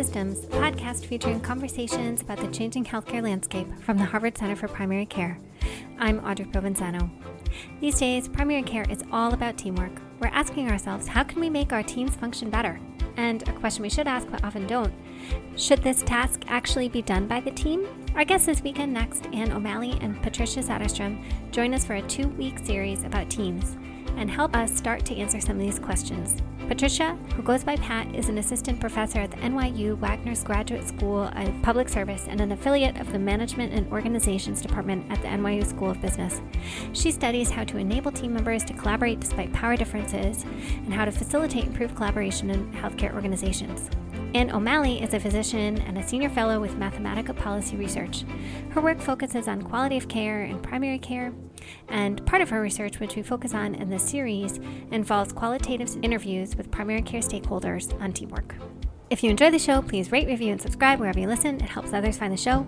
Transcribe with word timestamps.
Systems, 0.00 0.44
a 0.44 0.48
podcast 0.52 1.04
featuring 1.04 1.40
conversations 1.40 2.22
about 2.22 2.38
the 2.38 2.48
changing 2.48 2.86
healthcare 2.86 3.22
landscape 3.22 3.66
from 3.82 3.98
the 3.98 4.04
Harvard 4.06 4.38
Center 4.38 4.56
for 4.56 4.66
Primary 4.66 5.04
Care. 5.04 5.38
I'm 5.98 6.24
Audrey 6.24 6.46
Provenzano. 6.46 7.10
These 7.82 8.00
days, 8.00 8.26
primary 8.26 8.62
care 8.62 8.86
is 8.88 9.04
all 9.12 9.34
about 9.34 9.58
teamwork. 9.58 9.92
We're 10.18 10.28
asking 10.28 10.70
ourselves, 10.70 11.06
how 11.06 11.22
can 11.22 11.38
we 11.38 11.50
make 11.50 11.74
our 11.74 11.82
teams 11.82 12.16
function 12.16 12.48
better? 12.48 12.80
And 13.18 13.46
a 13.46 13.52
question 13.52 13.82
we 13.82 13.90
should 13.90 14.08
ask 14.08 14.26
but 14.30 14.42
often 14.42 14.66
don't 14.66 14.94
should 15.54 15.82
this 15.82 16.02
task 16.02 16.44
actually 16.46 16.88
be 16.88 17.02
done 17.02 17.26
by 17.26 17.40
the 17.40 17.50
team? 17.50 17.86
Our 18.14 18.24
guests 18.24 18.46
this 18.46 18.62
weekend 18.62 18.94
next, 18.94 19.26
Anne 19.34 19.52
O'Malley 19.52 19.98
and 20.00 20.22
Patricia 20.22 20.60
Satterstrom, 20.60 21.22
join 21.50 21.74
us 21.74 21.84
for 21.84 21.96
a 21.96 22.02
two 22.08 22.28
week 22.28 22.60
series 22.60 23.04
about 23.04 23.28
teams 23.28 23.76
and 24.16 24.30
help 24.30 24.56
us 24.56 24.74
start 24.74 25.04
to 25.04 25.16
answer 25.16 25.42
some 25.42 25.56
of 25.56 25.62
these 25.62 25.78
questions. 25.78 26.40
Patricia, 26.70 27.18
who 27.34 27.42
goes 27.42 27.64
by 27.64 27.74
Pat, 27.74 28.14
is 28.14 28.28
an 28.28 28.38
assistant 28.38 28.78
professor 28.78 29.18
at 29.18 29.32
the 29.32 29.36
NYU 29.38 29.98
Wagner's 29.98 30.44
Graduate 30.44 30.86
School 30.86 31.24
of 31.24 31.62
Public 31.62 31.88
Service 31.88 32.26
and 32.28 32.40
an 32.40 32.52
affiliate 32.52 32.96
of 33.00 33.10
the 33.10 33.18
Management 33.18 33.72
and 33.72 33.90
Organizations 33.90 34.62
Department 34.62 35.04
at 35.10 35.20
the 35.20 35.26
NYU 35.26 35.66
School 35.66 35.90
of 35.90 36.00
Business. 36.00 36.40
She 36.92 37.10
studies 37.10 37.50
how 37.50 37.64
to 37.64 37.76
enable 37.76 38.12
team 38.12 38.34
members 38.34 38.62
to 38.66 38.72
collaborate 38.72 39.18
despite 39.18 39.52
power 39.52 39.76
differences 39.76 40.44
and 40.44 40.94
how 40.94 41.04
to 41.04 41.10
facilitate 41.10 41.64
improved 41.64 41.96
collaboration 41.96 42.50
in 42.50 42.72
healthcare 42.72 43.14
organizations. 43.14 43.90
Anne 44.32 44.52
O'Malley 44.52 45.02
is 45.02 45.12
a 45.12 45.18
physician 45.18 45.78
and 45.78 45.98
a 45.98 46.06
senior 46.06 46.30
fellow 46.30 46.60
with 46.60 46.78
Mathematica 46.78 47.36
Policy 47.36 47.74
Research. 47.74 48.24
Her 48.70 48.80
work 48.80 49.00
focuses 49.00 49.48
on 49.48 49.62
quality 49.62 49.96
of 49.96 50.06
care 50.06 50.44
in 50.44 50.60
primary 50.60 51.00
care, 51.00 51.32
and 51.88 52.24
part 52.26 52.42
of 52.42 52.50
her 52.50 52.60
research, 52.60 53.00
which 53.00 53.16
we 53.16 53.22
focus 53.22 53.54
on 53.54 53.74
in 53.74 53.90
this 53.90 54.02
series, 54.02 54.58
involves 54.90 55.32
qualitative 55.32 55.96
interviews 56.02 56.56
with 56.56 56.70
primary 56.70 57.02
care 57.02 57.20
stakeholders 57.20 57.98
on 58.00 58.12
teamwork. 58.12 58.54
If 59.10 59.24
you 59.24 59.30
enjoy 59.30 59.50
the 59.50 59.58
show, 59.58 59.82
please 59.82 60.12
rate, 60.12 60.28
review, 60.28 60.52
and 60.52 60.62
subscribe 60.62 61.00
wherever 61.00 61.18
you 61.18 61.26
listen. 61.26 61.56
It 61.56 61.62
helps 61.62 61.92
others 61.92 62.16
find 62.16 62.32
the 62.32 62.36
show. 62.36 62.64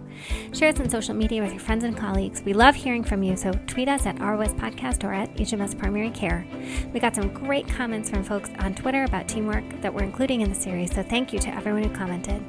Share 0.53 0.71
us 0.71 0.81
on 0.81 0.91
social 0.91 1.15
media 1.15 1.41
with 1.41 1.53
your 1.53 1.61
friends 1.61 1.85
and 1.85 1.97
colleagues. 1.97 2.43
We 2.45 2.53
love 2.53 2.75
hearing 2.75 3.05
from 3.05 3.23
you, 3.23 3.37
so 3.37 3.53
tweet 3.69 3.89
us 3.89 4.07
at 4.07 4.19
ROS 4.19 4.53
Podcast 4.55 5.05
or 5.05 5.13
at 5.13 5.33
HMS 5.37 5.79
Primary 5.79 6.11
Care. 6.11 6.45
We 6.93 6.99
got 6.99 7.15
some 7.15 7.33
great 7.33 7.69
comments 7.69 8.11
from 8.11 8.25
folks 8.25 8.51
on 8.59 8.75
Twitter 8.75 9.05
about 9.05 9.29
teamwork 9.29 9.63
that 9.83 9.95
we're 9.95 10.03
including 10.03 10.41
in 10.41 10.49
the 10.49 10.61
series, 10.61 10.93
so 10.93 11.05
thank 11.05 11.33
you 11.33 11.39
to 11.39 11.55
everyone 11.55 11.85
who 11.85 11.95
commented. 11.95 12.43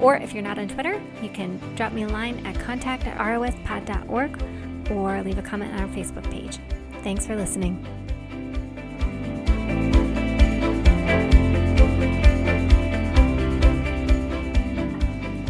Or 0.00 0.16
if 0.16 0.32
you're 0.32 0.42
not 0.42 0.58
on 0.58 0.66
Twitter, 0.66 1.02
you 1.22 1.28
can 1.28 1.58
drop 1.74 1.92
me 1.92 2.04
a 2.04 2.08
line 2.08 2.46
at 2.46 2.58
contact 2.58 3.06
at 3.06 3.18
rospod.org 3.18 4.42
or 4.90 5.22
leave 5.22 5.38
a 5.38 5.42
comment 5.42 5.72
on 5.74 5.80
our 5.80 5.88
Facebook 5.88 6.28
page. 6.30 6.58
Thanks 7.02 7.26
for 7.26 7.36
listening. 7.36 7.84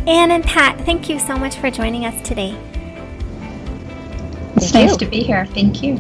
Anne 0.07 0.31
and 0.31 0.45
Pat, 0.45 0.79
thank 0.83 1.09
you 1.09 1.19
so 1.19 1.37
much 1.37 1.57
for 1.57 1.71
joining 1.71 2.05
us 2.05 2.21
today. 2.27 2.55
It's 4.57 4.75
nice 4.75 4.97
to 4.99 5.07
be 5.07 5.21
here. 5.21 5.47
Thank 5.47 5.83
you. 5.83 5.99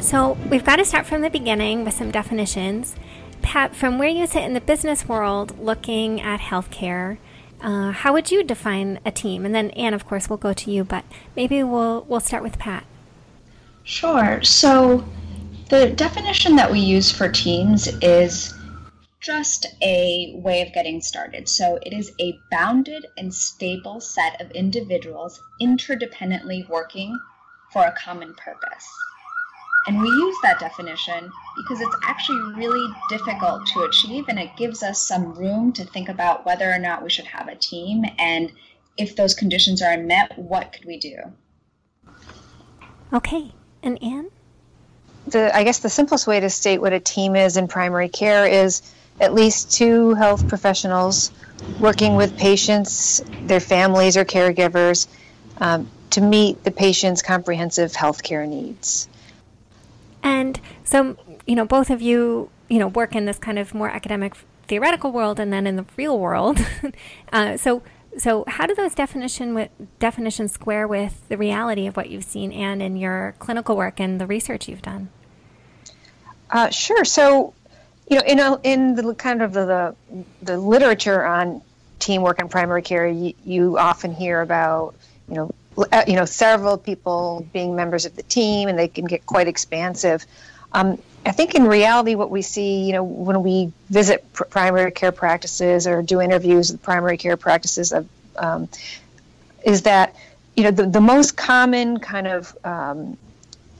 So, 0.00 0.36
we've 0.50 0.64
got 0.64 0.76
to 0.76 0.84
start 0.84 1.06
from 1.06 1.22
the 1.22 1.30
beginning 1.30 1.84
with 1.84 1.94
some 1.94 2.10
definitions. 2.10 2.94
Pat, 3.40 3.74
from 3.74 3.98
where 3.98 4.08
you 4.08 4.26
sit 4.26 4.44
in 4.44 4.52
the 4.52 4.60
business 4.60 5.08
world 5.08 5.58
looking 5.58 6.20
at 6.20 6.40
healthcare, 6.40 7.18
uh, 7.62 7.92
how 7.92 8.12
would 8.12 8.30
you 8.30 8.42
define 8.42 8.98
a 9.04 9.10
team? 9.10 9.44
And 9.46 9.54
then 9.54 9.70
Anne, 9.70 9.94
of 9.94 10.06
course, 10.06 10.28
we'll 10.28 10.36
go 10.36 10.52
to 10.52 10.70
you, 10.70 10.84
but 10.84 11.04
maybe 11.36 11.62
we'll 11.62 12.04
we'll 12.08 12.20
start 12.20 12.42
with 12.42 12.58
Pat. 12.58 12.84
Sure. 13.84 14.42
So 14.42 15.04
the 15.68 15.90
definition 15.90 16.56
that 16.56 16.70
we 16.70 16.80
use 16.80 17.10
for 17.10 17.28
teams 17.28 17.88
is 18.02 18.54
just 19.20 19.66
a 19.82 20.34
way 20.42 20.62
of 20.62 20.72
getting 20.72 21.00
started. 21.00 21.48
So 21.48 21.78
it 21.82 21.92
is 21.92 22.12
a 22.20 22.38
bounded 22.50 23.06
and 23.16 23.32
stable 23.32 24.00
set 24.00 24.40
of 24.40 24.50
individuals 24.50 25.40
interdependently 25.60 26.68
working 26.68 27.18
for 27.72 27.84
a 27.84 27.92
common 27.92 28.34
purpose. 28.34 28.86
And 29.86 30.00
we 30.00 30.06
use 30.06 30.36
that 30.42 30.60
definition 30.60 31.30
because 31.56 31.80
it's 31.80 31.96
actually 32.04 32.40
really 32.54 32.88
difficult 33.08 33.66
to 33.68 33.82
achieve 33.82 34.26
and 34.28 34.38
it 34.38 34.56
gives 34.56 34.82
us 34.82 35.02
some 35.02 35.34
room 35.34 35.72
to 35.72 35.84
think 35.84 36.08
about 36.08 36.46
whether 36.46 36.70
or 36.70 36.78
not 36.78 37.02
we 37.02 37.10
should 37.10 37.24
have 37.24 37.48
a 37.48 37.56
team 37.56 38.04
and 38.18 38.52
if 38.96 39.16
those 39.16 39.34
conditions 39.34 39.82
are 39.82 39.96
met, 39.96 40.38
what 40.38 40.72
could 40.72 40.84
we 40.84 40.98
do? 40.98 41.16
Okay. 43.12 43.52
And 43.82 44.02
Anne? 44.02 44.30
The, 45.26 45.54
I 45.56 45.64
guess 45.64 45.78
the 45.78 45.88
simplest 45.88 46.26
way 46.26 46.40
to 46.40 46.50
state 46.50 46.80
what 46.80 46.92
a 46.92 47.00
team 47.00 47.36
is 47.36 47.56
in 47.56 47.68
primary 47.68 48.08
care 48.08 48.46
is 48.46 48.82
at 49.20 49.34
least 49.34 49.72
two 49.72 50.14
health 50.14 50.48
professionals 50.48 51.30
working 51.78 52.16
with 52.16 52.36
patients, 52.36 53.22
their 53.42 53.60
families, 53.60 54.16
or 54.16 54.24
caregivers 54.24 55.06
um, 55.58 55.88
to 56.10 56.20
meet 56.20 56.64
the 56.64 56.70
patient's 56.70 57.22
comprehensive 57.22 57.94
health 57.94 58.22
care 58.22 58.46
needs. 58.46 59.08
And 60.22 60.60
so, 60.84 61.16
you 61.46 61.54
know, 61.54 61.64
both 61.64 61.90
of 61.90 62.00
you, 62.00 62.50
you 62.68 62.78
know, 62.78 62.88
work 62.88 63.14
in 63.14 63.24
this 63.24 63.38
kind 63.38 63.58
of 63.58 63.74
more 63.74 63.88
academic 63.88 64.34
theoretical 64.66 65.12
world 65.12 65.40
and 65.40 65.52
then 65.52 65.66
in 65.66 65.76
the 65.76 65.84
real 65.96 66.18
world. 66.18 66.58
uh, 67.32 67.56
so, 67.56 67.82
so 68.16 68.44
how 68.46 68.66
do 68.66 68.74
those 68.74 68.94
definition 68.94 69.68
definitions 69.98 70.52
square 70.52 70.86
with 70.86 71.28
the 71.28 71.36
reality 71.36 71.86
of 71.86 71.96
what 71.96 72.10
you've 72.10 72.24
seen 72.24 72.52
and 72.52 72.82
in 72.82 72.96
your 72.96 73.34
clinical 73.38 73.76
work 73.76 73.98
and 73.98 74.20
the 74.20 74.26
research 74.26 74.68
you've 74.68 74.82
done? 74.82 75.08
Uh, 76.50 76.68
sure. 76.70 77.04
So, 77.04 77.54
you 78.08 78.16
know, 78.16 78.22
in 78.26 78.38
a, 78.38 78.60
in 78.62 78.94
the 78.94 79.14
kind 79.14 79.42
of 79.42 79.52
the, 79.54 79.64
the, 79.64 80.24
the 80.42 80.58
literature 80.58 81.24
on 81.24 81.62
teamwork 81.98 82.40
in 82.40 82.48
primary 82.48 82.82
care, 82.82 83.06
you, 83.06 83.32
you 83.44 83.78
often 83.78 84.12
hear 84.12 84.40
about 84.40 84.94
you 85.28 85.36
know 85.36 85.50
you 86.06 86.14
know, 86.14 86.24
several 86.24 86.76
people 86.76 87.46
being 87.52 87.74
members 87.74 88.04
of 88.04 88.14
the 88.16 88.22
team, 88.22 88.68
and 88.68 88.78
they 88.78 88.88
can 88.88 89.04
get 89.04 89.24
quite 89.26 89.48
expansive. 89.48 90.24
Um, 90.72 90.98
I 91.24 91.32
think 91.32 91.54
in 91.54 91.66
reality, 91.66 92.14
what 92.14 92.30
we 92.30 92.42
see, 92.42 92.84
you 92.84 92.92
know, 92.92 93.04
when 93.04 93.42
we 93.42 93.72
visit 93.88 94.30
pr- 94.32 94.44
primary 94.44 94.90
care 94.90 95.12
practices 95.12 95.86
or 95.86 96.02
do 96.02 96.20
interviews 96.20 96.72
with 96.72 96.82
primary 96.82 97.16
care 97.16 97.36
practices, 97.36 97.92
of, 97.92 98.08
um, 98.36 98.68
is 99.64 99.82
that 99.82 100.16
you 100.56 100.64
know 100.64 100.70
the, 100.70 100.86
the 100.86 101.00
most 101.00 101.36
common 101.36 101.98
kind 102.00 102.26
of 102.26 102.56
um, 102.64 103.16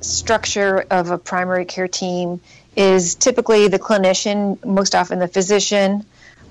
structure 0.00 0.86
of 0.91 1.10
a 1.10 1.19
primary 1.19 1.64
care 1.64 1.88
team 1.88 2.41
is 2.76 3.16
typically 3.16 3.69
the 3.69 3.78
clinician, 3.78 4.64
most 4.64 4.94
often 4.94 5.19
the 5.19 5.28
physician, 5.28 6.04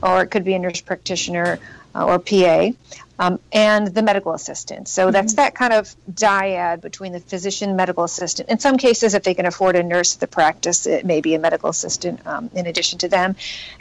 or 0.04 0.22
it 0.22 0.28
could 0.28 0.44
be 0.44 0.54
a 0.54 0.60
nurse 0.60 0.82
practitioner 0.82 1.60
uh, 1.96 2.06
or 2.06 2.20
PA 2.20 2.72
um, 3.22 3.40
and 3.52 3.88
the 3.88 4.02
medical 4.02 4.34
assistant. 4.34 4.88
So 4.88 5.04
mm-hmm. 5.04 5.12
that's 5.12 5.36
that 5.36 5.54
kind 5.54 5.74
of 5.74 5.96
dyad 6.12 6.82
between 6.82 7.14
the 7.14 7.20
physician, 7.20 7.76
medical 7.76 8.04
assistant. 8.04 8.50
In 8.50 8.58
some 8.58 8.78
cases, 8.78 9.14
if 9.14 9.22
they 9.22 9.36
can 9.36 9.46
afford 9.46 9.76
a 9.76 9.84
nurse 9.84 10.16
at 10.16 10.22
the 10.22 10.28
practice, 10.28 10.88
it 10.88 11.06
may 11.06 11.22
be 11.22 11.36
a 11.36 11.40
medical 11.40 11.70
assistant 11.70 12.26
um, 12.26 12.50
in 12.56 12.66
addition 12.66 12.98
to 13.00 13.08
them. 13.08 13.36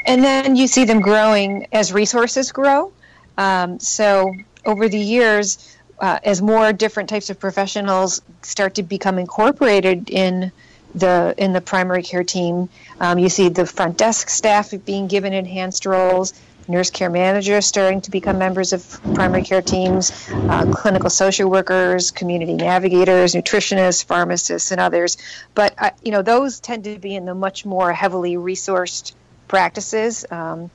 And 0.04 0.22
then 0.22 0.56
you 0.56 0.66
see 0.66 0.84
them 0.84 1.00
growing 1.00 1.66
as 1.72 1.90
resources 1.90 2.52
grow. 2.52 2.92
Um, 3.38 3.80
so 3.80 4.34
over 4.66 4.90
the 4.90 4.98
years, 4.98 5.74
uh, 5.98 6.18
as 6.22 6.42
more 6.42 6.74
different 6.74 7.08
types 7.08 7.30
of 7.30 7.40
professionals 7.40 8.20
start 8.42 8.74
to 8.74 8.82
become 8.82 9.18
incorporated 9.18 10.10
in 10.10 10.52
the 10.94 11.34
in 11.38 11.54
the 11.54 11.60
primary 11.62 12.02
care 12.02 12.24
team, 12.24 12.68
um, 13.00 13.18
you 13.18 13.30
see 13.30 13.48
the 13.48 13.64
front 13.64 13.96
desk 13.96 14.28
staff 14.28 14.74
being 14.84 15.06
given 15.06 15.32
enhanced 15.32 15.86
roles 15.86 16.34
nurse 16.70 16.90
care 16.90 17.10
managers 17.10 17.66
starting 17.66 18.00
to 18.02 18.10
become 18.10 18.38
members 18.38 18.72
of 18.72 19.00
primary 19.14 19.42
care 19.42 19.62
teams, 19.62 20.28
uh, 20.30 20.70
clinical 20.72 21.10
social 21.10 21.50
workers, 21.50 22.10
community 22.10 22.54
navigators, 22.54 23.34
nutritionists, 23.34 24.04
pharmacists, 24.04 24.70
and 24.70 24.80
others. 24.80 25.16
But 25.54 25.74
uh, 25.78 25.90
you 26.02 26.12
know, 26.12 26.22
those 26.22 26.60
tend 26.60 26.84
to 26.84 26.98
be 26.98 27.14
in 27.14 27.24
the 27.24 27.34
much 27.34 27.66
more 27.66 27.92
heavily 27.92 28.36
resourced 28.36 29.12
practices. 29.48 30.24
Um, 30.30 30.70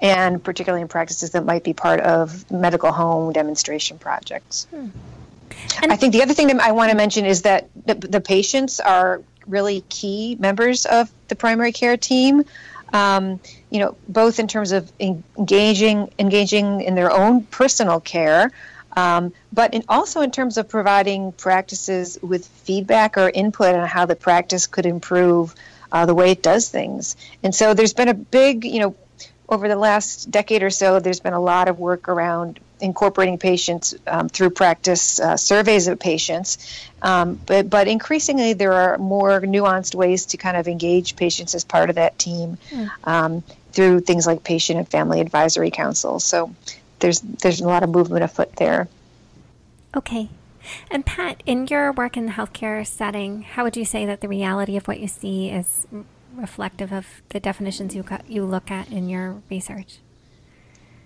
and 0.00 0.44
particularly 0.44 0.82
in 0.82 0.88
practices 0.88 1.30
that 1.30 1.44
might 1.44 1.64
be 1.64 1.72
part 1.72 2.00
of 2.00 2.50
medical 2.50 2.92
home 2.92 3.32
demonstration 3.32 3.98
projects. 3.98 4.66
Hmm. 4.70 4.88
I 5.82 5.96
think 5.96 6.12
the 6.12 6.22
other 6.22 6.34
thing 6.34 6.48
that 6.48 6.60
I 6.60 6.72
want 6.72 6.90
to 6.90 6.96
mention 6.96 7.24
is 7.24 7.42
that 7.42 7.68
the, 7.86 7.94
the 7.94 8.20
patients 8.20 8.78
are 8.80 9.22
really 9.46 9.82
key 9.88 10.36
members 10.38 10.86
of 10.86 11.10
the 11.28 11.36
primary 11.36 11.72
care 11.72 11.96
team 11.96 12.44
um, 12.96 13.40
you 13.68 13.78
know, 13.80 13.94
both 14.08 14.38
in 14.38 14.48
terms 14.48 14.72
of 14.72 14.90
engaging 14.98 16.10
engaging 16.18 16.80
in 16.80 16.94
their 16.94 17.12
own 17.12 17.44
personal 17.44 18.00
care, 18.00 18.50
um, 18.96 19.32
but 19.52 19.74
in, 19.74 19.84
also 19.86 20.22
in 20.22 20.30
terms 20.30 20.56
of 20.56 20.66
providing 20.68 21.32
practices 21.32 22.18
with 22.22 22.46
feedback 22.46 23.18
or 23.18 23.28
input 23.28 23.74
on 23.74 23.86
how 23.86 24.06
the 24.06 24.16
practice 24.16 24.66
could 24.66 24.86
improve 24.86 25.54
uh, 25.92 26.06
the 26.06 26.14
way 26.14 26.30
it 26.30 26.42
does 26.42 26.70
things. 26.70 27.16
And 27.42 27.54
so 27.54 27.74
there's 27.74 27.92
been 27.92 28.08
a 28.08 28.14
big, 28.14 28.64
you 28.64 28.80
know, 28.80 28.96
over 29.48 29.68
the 29.68 29.76
last 29.76 30.30
decade 30.30 30.62
or 30.62 30.70
so, 30.70 30.98
there's 30.98 31.20
been 31.20 31.34
a 31.34 31.40
lot 31.40 31.68
of 31.68 31.78
work 31.78 32.08
around 32.08 32.58
incorporating 32.80 33.38
patients 33.38 33.94
um, 34.06 34.28
through 34.28 34.50
practice 34.50 35.18
uh, 35.20 35.36
surveys 35.36 35.88
of 35.88 35.98
patients. 35.98 36.80
Um, 37.02 37.40
but, 37.46 37.70
but 37.70 37.88
increasingly, 37.88 38.52
there 38.52 38.72
are 38.72 38.98
more 38.98 39.40
nuanced 39.40 39.94
ways 39.94 40.26
to 40.26 40.36
kind 40.36 40.56
of 40.56 40.68
engage 40.68 41.16
patients 41.16 41.54
as 41.54 41.64
part 41.64 41.90
of 41.90 41.96
that 41.96 42.18
team. 42.18 42.58
Mm. 42.70 42.90
Um, 43.04 43.44
through 43.76 44.00
things 44.00 44.26
like 44.26 44.42
patient 44.42 44.78
and 44.78 44.88
family 44.88 45.20
advisory 45.20 45.70
councils. 45.70 46.24
So 46.24 46.54
there's 46.98 47.20
there's 47.20 47.60
a 47.60 47.66
lot 47.66 47.82
of 47.82 47.90
movement 47.90 48.24
afoot 48.24 48.56
there. 48.56 48.88
Okay. 49.94 50.30
And 50.90 51.06
Pat, 51.06 51.42
in 51.46 51.66
your 51.68 51.92
work 51.92 52.16
in 52.16 52.26
the 52.26 52.32
healthcare 52.32 52.84
setting, 52.84 53.42
how 53.42 53.62
would 53.64 53.76
you 53.76 53.84
say 53.84 54.06
that 54.06 54.20
the 54.22 54.28
reality 54.28 54.76
of 54.76 54.88
what 54.88 54.98
you 54.98 55.06
see 55.06 55.50
is 55.50 55.86
reflective 56.34 56.92
of 56.92 57.06
the 57.28 57.38
definitions 57.38 57.94
you 57.94 58.02
got, 58.02 58.28
you 58.28 58.44
look 58.44 58.70
at 58.70 58.90
in 58.90 59.08
your 59.08 59.42
research? 59.48 59.98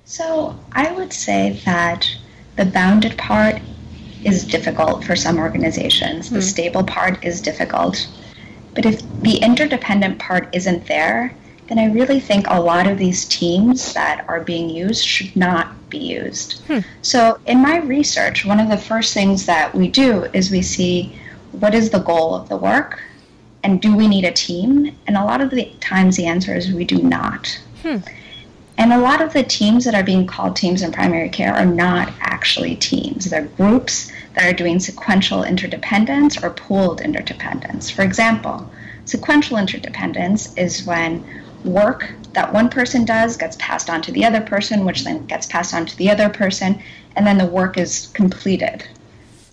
So 0.04 0.58
I 0.72 0.92
would 0.92 1.12
say 1.12 1.60
that 1.64 2.08
the 2.56 2.64
bounded 2.64 3.16
part 3.16 3.60
is 4.24 4.44
difficult 4.44 5.04
for 5.04 5.16
some 5.16 5.38
organizations. 5.38 6.26
Mm. 6.26 6.30
The 6.30 6.36
hmm. 6.36 6.42
stable 6.42 6.84
part 6.84 7.24
is 7.24 7.40
difficult. 7.40 8.08
But 8.74 8.84
if 8.86 9.00
the 9.22 9.36
interdependent 9.38 10.18
part 10.18 10.48
isn't 10.54 10.86
there, 10.86 11.34
then 11.68 11.78
I 11.78 11.86
really 11.86 12.20
think 12.20 12.46
a 12.48 12.60
lot 12.60 12.86
of 12.86 12.98
these 12.98 13.24
teams 13.24 13.94
that 13.94 14.24
are 14.28 14.40
being 14.40 14.68
used 14.68 15.04
should 15.04 15.34
not 15.36 15.88
be 15.88 15.98
used. 15.98 16.60
Hmm. 16.66 16.80
So, 17.02 17.38
in 17.46 17.62
my 17.62 17.78
research, 17.78 18.44
one 18.44 18.60
of 18.60 18.68
the 18.68 18.76
first 18.76 19.14
things 19.14 19.46
that 19.46 19.74
we 19.74 19.88
do 19.88 20.24
is 20.32 20.50
we 20.50 20.62
see 20.62 21.16
what 21.52 21.74
is 21.74 21.90
the 21.90 22.00
goal 22.00 22.34
of 22.34 22.48
the 22.48 22.56
work 22.56 23.00
and 23.62 23.80
do 23.80 23.94
we 23.94 24.08
need 24.08 24.24
a 24.24 24.32
team? 24.32 24.96
And 25.06 25.16
a 25.16 25.24
lot 25.24 25.40
of 25.40 25.50
the 25.50 25.72
times 25.80 26.16
the 26.16 26.26
answer 26.26 26.54
is 26.54 26.72
we 26.72 26.84
do 26.84 26.98
not. 27.02 27.60
Hmm. 27.82 27.98
And 28.80 28.94
a 28.94 28.98
lot 28.98 29.20
of 29.20 29.34
the 29.34 29.42
teams 29.42 29.84
that 29.84 29.94
are 29.94 30.02
being 30.02 30.26
called 30.26 30.56
teams 30.56 30.80
in 30.80 30.90
primary 30.90 31.28
care 31.28 31.52
are 31.52 31.66
not 31.66 32.14
actually 32.18 32.76
teams. 32.76 33.26
They're 33.26 33.44
groups 33.44 34.10
that 34.32 34.46
are 34.46 34.56
doing 34.56 34.80
sequential 34.80 35.44
interdependence 35.44 36.42
or 36.42 36.48
pooled 36.48 37.02
interdependence. 37.02 37.90
For 37.90 38.00
example, 38.00 38.70
sequential 39.04 39.58
interdependence 39.58 40.56
is 40.56 40.86
when 40.86 41.22
work 41.62 42.10
that 42.32 42.54
one 42.54 42.70
person 42.70 43.04
does 43.04 43.36
gets 43.36 43.54
passed 43.56 43.90
on 43.90 44.00
to 44.00 44.12
the 44.12 44.24
other 44.24 44.40
person, 44.40 44.86
which 44.86 45.04
then 45.04 45.26
gets 45.26 45.46
passed 45.46 45.74
on 45.74 45.84
to 45.84 45.96
the 45.98 46.08
other 46.08 46.30
person, 46.30 46.82
and 47.16 47.26
then 47.26 47.36
the 47.36 47.44
work 47.44 47.76
is 47.76 48.06
completed. 48.14 48.88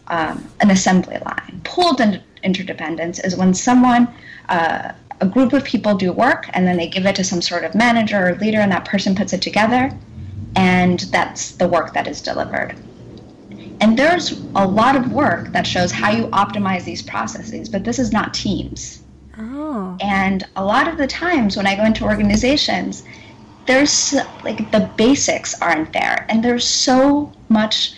Um, 0.08 0.50
an 0.62 0.72
assembly 0.72 1.18
line. 1.26 1.60
Pooled 1.66 2.00
interdependence 2.44 3.20
is 3.20 3.36
when 3.36 3.54
someone, 3.54 4.08
uh, 4.48 4.94
a 5.20 5.28
group 5.28 5.54
of 5.54 5.64
people 5.64 5.96
do 5.96 6.12
work 6.12 6.50
and 6.54 6.68
then 6.68 6.78
they 6.78 6.88
give 6.88 7.06
it 7.06 7.16
to 7.16 7.24
some 7.24 7.42
sort 7.42 7.64
of 7.64 7.74
manager 7.74 8.30
or 8.30 8.36
leader, 8.36 8.60
and 8.60 8.72
that 8.72 8.86
person 8.86 9.16
puts 9.16 9.34
it 9.34 9.42
together, 9.42 9.92
and 10.56 11.00
that's 11.12 11.52
the 11.52 11.68
work 11.68 11.94
that 11.94 12.08
is 12.08 12.22
delivered. 12.22 12.76
And 13.80 13.98
there's 13.98 14.32
a 14.56 14.68
lot 14.68 14.96
of 14.96 15.12
work 15.12 15.52
that 15.52 15.68
shows 15.68 15.92
how 15.92 16.12
you 16.12 16.28
optimize 16.28 16.84
these 16.84 17.02
processes, 17.02 17.70
but 17.70 17.84
this 17.84 18.00
is 18.00 18.12
not 18.12 18.34
teams. 18.34 19.04
Oh. 19.38 19.96
And 20.02 20.44
a 20.56 20.66
lot 20.66 20.88
of 20.88 20.98
the 20.98 21.08
times 21.08 21.56
when 21.56 21.68
I 21.68 21.76
go 21.76 21.86
into 21.86 22.04
organizations, 22.04 23.04
there's 23.68 24.16
like 24.44 24.72
the 24.72 24.90
basics 24.98 25.60
aren't 25.62 25.94
there, 25.94 26.26
and 26.30 26.44
there's 26.44 26.66
so 26.66 27.32
much 27.50 27.94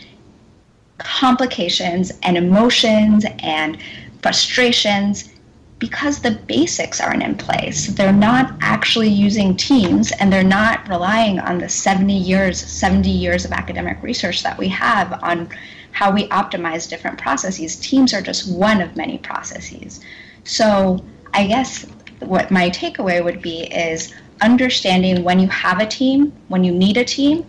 complications 0.98 2.12
and 2.24 2.38
emotions 2.38 3.26
and 3.40 3.78
frustrations 4.22 5.30
because 5.80 6.20
the 6.20 6.32
basics 6.32 7.00
aren't 7.00 7.24
in 7.24 7.36
place. 7.36 7.88
They're 7.88 8.12
not 8.12 8.54
actually 8.60 9.08
using 9.08 9.56
teams 9.56 10.12
and 10.12 10.32
they're 10.32 10.44
not 10.44 10.88
relying 10.90 11.40
on 11.40 11.58
the 11.58 11.70
70 11.70 12.14
years, 12.14 12.60
70 12.60 13.10
years 13.10 13.46
of 13.46 13.54
academic 13.54 14.04
research 14.04 14.44
that 14.44 14.58
we 14.58 14.68
have 14.68 15.24
on 15.24 15.50
how 15.92 16.12
we 16.12 16.28
optimize 16.28 16.90
different 16.90 17.18
processes. 17.18 17.78
Teams 17.78 18.14
are 18.14 18.22
just 18.22 18.52
one 18.52 18.82
of 18.82 18.96
many 18.98 19.18
processes. 19.20 20.02
So 20.44 21.04
I 21.34 21.48
guess 21.48 21.86
what 22.20 22.52
my 22.52 22.70
takeaway 22.70 23.24
would 23.24 23.42
be 23.42 23.64
is 23.64 24.14
understanding 24.42 25.24
when 25.24 25.40
you 25.40 25.48
have 25.48 25.80
a 25.80 25.86
team, 25.86 26.34
when 26.50 26.64
you 26.64 26.74
need 26.74 26.98
a 26.98 27.06
team, 27.06 27.46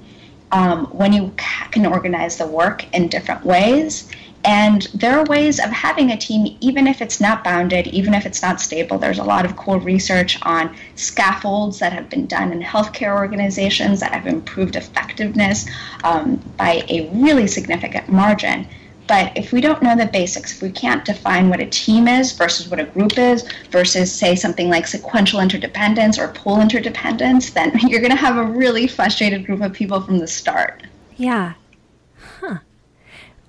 um, 0.52 0.86
when 0.86 1.12
you 1.12 1.32
can 1.36 1.86
organize 1.86 2.36
the 2.36 2.46
work 2.46 2.92
in 2.94 3.08
different 3.08 3.44
ways. 3.44 4.10
And 4.44 4.82
there 4.94 5.18
are 5.18 5.24
ways 5.24 5.58
of 5.58 5.70
having 5.70 6.10
a 6.10 6.16
team, 6.16 6.56
even 6.60 6.86
if 6.86 7.02
it's 7.02 7.20
not 7.20 7.44
bounded, 7.44 7.86
even 7.88 8.14
if 8.14 8.24
it's 8.24 8.40
not 8.40 8.60
stable. 8.60 8.96
There's 8.96 9.18
a 9.18 9.24
lot 9.24 9.44
of 9.44 9.56
cool 9.56 9.78
research 9.78 10.38
on 10.42 10.74
scaffolds 10.94 11.78
that 11.80 11.92
have 11.92 12.08
been 12.08 12.26
done 12.26 12.50
in 12.52 12.62
healthcare 12.62 13.14
organizations 13.16 14.00
that 14.00 14.12
have 14.12 14.26
improved 14.26 14.76
effectiveness 14.76 15.68
um, 16.04 16.36
by 16.56 16.84
a 16.88 17.10
really 17.12 17.46
significant 17.46 18.08
margin. 18.08 18.66
But 19.06 19.36
if 19.36 19.52
we 19.52 19.60
don't 19.60 19.82
know 19.82 19.96
the 19.96 20.06
basics, 20.06 20.52
if 20.52 20.62
we 20.62 20.70
can't 20.70 21.04
define 21.04 21.50
what 21.50 21.58
a 21.60 21.66
team 21.66 22.06
is 22.06 22.30
versus 22.32 22.68
what 22.68 22.78
a 22.78 22.84
group 22.84 23.18
is 23.18 23.44
versus, 23.70 24.10
say, 24.12 24.36
something 24.36 24.70
like 24.70 24.86
sequential 24.86 25.40
interdependence 25.40 26.16
or 26.16 26.28
pool 26.28 26.60
interdependence, 26.60 27.50
then 27.50 27.76
you're 27.88 28.00
going 28.00 28.12
to 28.12 28.16
have 28.16 28.36
a 28.36 28.44
really 28.44 28.86
frustrated 28.86 29.44
group 29.44 29.62
of 29.62 29.72
people 29.72 30.00
from 30.00 30.18
the 30.18 30.28
start. 30.28 30.84
Yeah. 31.16 31.54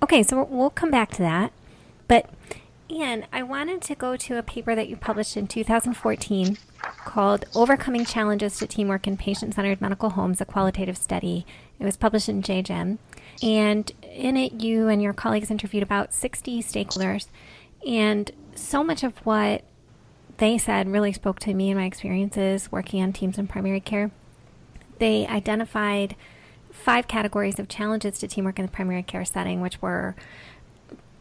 Okay, 0.02 0.24
so 0.24 0.42
we'll 0.42 0.70
come 0.70 0.90
back 0.90 1.10
to 1.12 1.22
that. 1.22 1.52
But, 2.08 2.28
Anne, 2.90 3.24
I 3.32 3.44
wanted 3.44 3.80
to 3.82 3.94
go 3.94 4.16
to 4.16 4.36
a 4.36 4.42
paper 4.42 4.74
that 4.74 4.88
you 4.88 4.96
published 4.96 5.36
in 5.36 5.46
2014 5.46 6.58
called 7.04 7.44
Overcoming 7.54 8.04
Challenges 8.04 8.58
to 8.58 8.66
Teamwork 8.66 9.06
in 9.06 9.16
Patient 9.16 9.54
Centered 9.54 9.80
Medical 9.80 10.10
Homes, 10.10 10.40
a 10.40 10.44
Qualitative 10.44 10.98
Study. 10.98 11.46
It 11.78 11.84
was 11.84 11.96
published 11.96 12.28
in 12.28 12.42
JGIM. 12.42 12.98
And 13.42 13.92
in 14.02 14.36
it, 14.36 14.60
you 14.60 14.88
and 14.88 15.00
your 15.00 15.12
colleagues 15.12 15.52
interviewed 15.52 15.84
about 15.84 16.12
60 16.12 16.62
stakeholders. 16.62 17.28
And 17.86 18.30
so 18.56 18.82
much 18.82 19.04
of 19.04 19.16
what 19.18 19.62
they 20.38 20.58
said 20.58 20.90
really 20.90 21.12
spoke 21.12 21.38
to 21.40 21.54
me 21.54 21.70
and 21.70 21.78
my 21.78 21.86
experiences 21.86 22.72
working 22.72 23.00
on 23.02 23.12
teams 23.12 23.38
in 23.38 23.46
primary 23.46 23.80
care. 23.80 24.10
They 24.98 25.28
identified 25.28 26.16
five 26.72 27.06
categories 27.06 27.58
of 27.58 27.68
challenges 27.68 28.18
to 28.18 28.28
teamwork 28.28 28.58
in 28.58 28.66
the 28.66 28.72
primary 28.72 29.02
care 29.02 29.24
setting, 29.24 29.60
which 29.60 29.80
were 29.80 30.16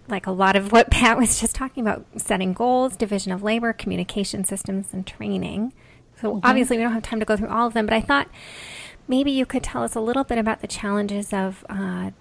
like 0.07 0.25
a 0.27 0.31
lot 0.31 0.55
of 0.55 0.71
what 0.71 0.89
Pat 0.91 1.17
was 1.17 1.39
just 1.39 1.55
talking 1.55 1.85
about 1.85 2.05
setting 2.17 2.53
goals, 2.53 2.95
division 2.95 3.31
of 3.31 3.43
labor, 3.43 3.73
communication 3.73 4.43
systems, 4.43 4.93
and 4.93 5.05
training. 5.05 5.73
So, 6.19 6.35
mm-hmm. 6.35 6.45
obviously, 6.45 6.77
we 6.77 6.83
don't 6.83 6.93
have 6.93 7.03
time 7.03 7.19
to 7.19 7.25
go 7.25 7.37
through 7.37 7.49
all 7.49 7.67
of 7.67 7.73
them, 7.73 7.85
but 7.85 7.93
I 7.93 8.01
thought 8.01 8.27
maybe 9.07 9.31
you 9.31 9.45
could 9.45 9.63
tell 9.63 9.83
us 9.83 9.95
a 9.95 10.01
little 10.01 10.23
bit 10.23 10.37
about 10.37 10.61
the 10.61 10.67
challenges 10.67 11.33
of 11.33 11.65
uh, 11.69 12.11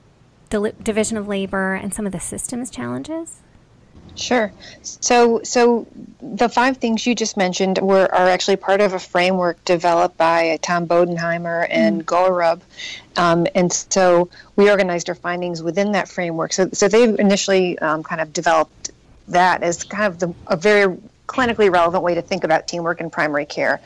division 0.49 1.17
of 1.17 1.29
labor 1.29 1.75
and 1.75 1.95
some 1.95 2.07
of 2.07 2.13
the 2.13 2.21
systems 2.21 2.71
challenges. 2.71 3.43
Sure. 4.17 4.53
So, 4.83 5.43
so 5.43 5.87
the 6.21 6.49
five 6.49 6.77
things 6.79 7.07
you 7.07 7.15
just 7.15 7.37
mentioned 7.37 7.79
were 7.79 8.13
are 8.13 8.29
actually 8.29 8.57
part 8.57 8.81
of 8.81 8.93
a 8.93 8.99
framework 8.99 9.65
developed 9.65 10.17
by 10.17 10.59
Tom 10.63 10.87
Bodenheimer 10.87 11.67
and 11.71 12.05
mm. 12.05 12.07
Ghorob, 12.07 12.61
um, 13.17 13.47
and 13.55 13.73
so 13.73 14.29
we 14.57 14.71
organized 14.71 15.09
our 15.09 15.15
findings 15.15 15.63
within 15.63 15.93
that 15.93 16.09
framework. 16.09 16.53
So, 16.53 16.69
so 16.73 16.89
they 16.89 17.05
initially 17.05 17.79
um, 17.79 18.03
kind 18.03 18.21
of 18.21 18.33
developed 18.33 18.91
that 19.29 19.63
as 19.63 19.85
kind 19.85 20.05
of 20.13 20.19
the, 20.19 20.35
a 20.47 20.57
very 20.57 20.97
clinically 21.27 21.73
relevant 21.73 22.03
way 22.03 22.15
to 22.15 22.23
think 22.23 22.43
about 22.45 22.67
teamwork 22.67 23.01
in 23.01 23.09
primary 23.09 23.47
care. 23.47 23.81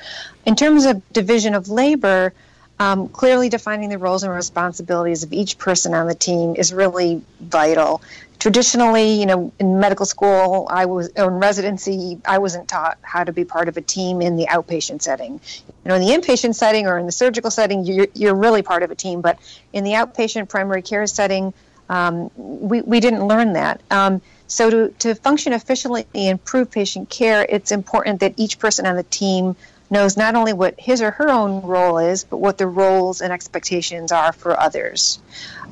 In 0.46 0.56
terms 0.56 0.86
of 0.86 1.02
division 1.12 1.54
of 1.54 1.68
labor, 1.68 2.32
um, 2.78 3.08
clearly 3.08 3.48
defining 3.48 3.88
the 3.88 3.98
roles 3.98 4.22
and 4.22 4.32
responsibilities 4.32 5.22
of 5.22 5.32
each 5.32 5.58
person 5.58 5.94
on 5.94 6.06
the 6.06 6.14
team 6.14 6.56
is 6.56 6.72
really 6.72 7.22
vital. 7.40 8.02
Traditionally, 8.40 9.12
you 9.20 9.26
know, 9.26 9.52
in 9.58 9.78
medical 9.78 10.04
school, 10.04 10.66
I 10.68 10.86
was 10.86 11.08
in 11.08 11.24
residency, 11.24 12.18
I 12.26 12.38
wasn't 12.38 12.68
taught 12.68 12.98
how 13.00 13.24
to 13.24 13.32
be 13.32 13.44
part 13.44 13.68
of 13.68 13.76
a 13.76 13.80
team 13.80 14.20
in 14.20 14.36
the 14.36 14.46
outpatient 14.46 15.02
setting. 15.02 15.40
You 15.68 15.88
know, 15.88 15.94
in 15.94 16.02
the 16.02 16.08
inpatient 16.08 16.54
setting 16.54 16.86
or 16.86 16.98
in 16.98 17.06
the 17.06 17.12
surgical 17.12 17.50
setting, 17.50 17.84
you're, 17.84 18.08
you're 18.14 18.34
really 18.34 18.62
part 18.62 18.82
of 18.82 18.90
a 18.90 18.94
team. 18.94 19.20
But 19.20 19.38
in 19.72 19.84
the 19.84 19.92
outpatient 19.92 20.48
primary 20.48 20.82
care 20.82 21.06
setting, 21.06 21.54
um, 21.88 22.30
we, 22.36 22.82
we 22.82 23.00
didn't 23.00 23.26
learn 23.26 23.54
that. 23.54 23.80
Um, 23.90 24.20
so 24.46 24.68
to, 24.68 24.88
to 25.00 25.14
function 25.14 25.52
efficiently 25.52 26.06
and 26.14 26.30
improve 26.32 26.70
patient 26.70 27.08
care, 27.08 27.46
it's 27.48 27.72
important 27.72 28.20
that 28.20 28.34
each 28.36 28.58
person 28.58 28.84
on 28.84 28.96
the 28.96 29.02
team 29.04 29.56
knows 29.90 30.16
not 30.16 30.34
only 30.34 30.52
what 30.52 30.78
his 30.78 31.02
or 31.02 31.10
her 31.12 31.28
own 31.28 31.62
role 31.62 31.98
is, 31.98 32.24
but 32.24 32.38
what 32.38 32.58
the 32.58 32.66
roles 32.66 33.20
and 33.20 33.32
expectations 33.32 34.12
are 34.12 34.32
for 34.32 34.58
others. 34.58 35.18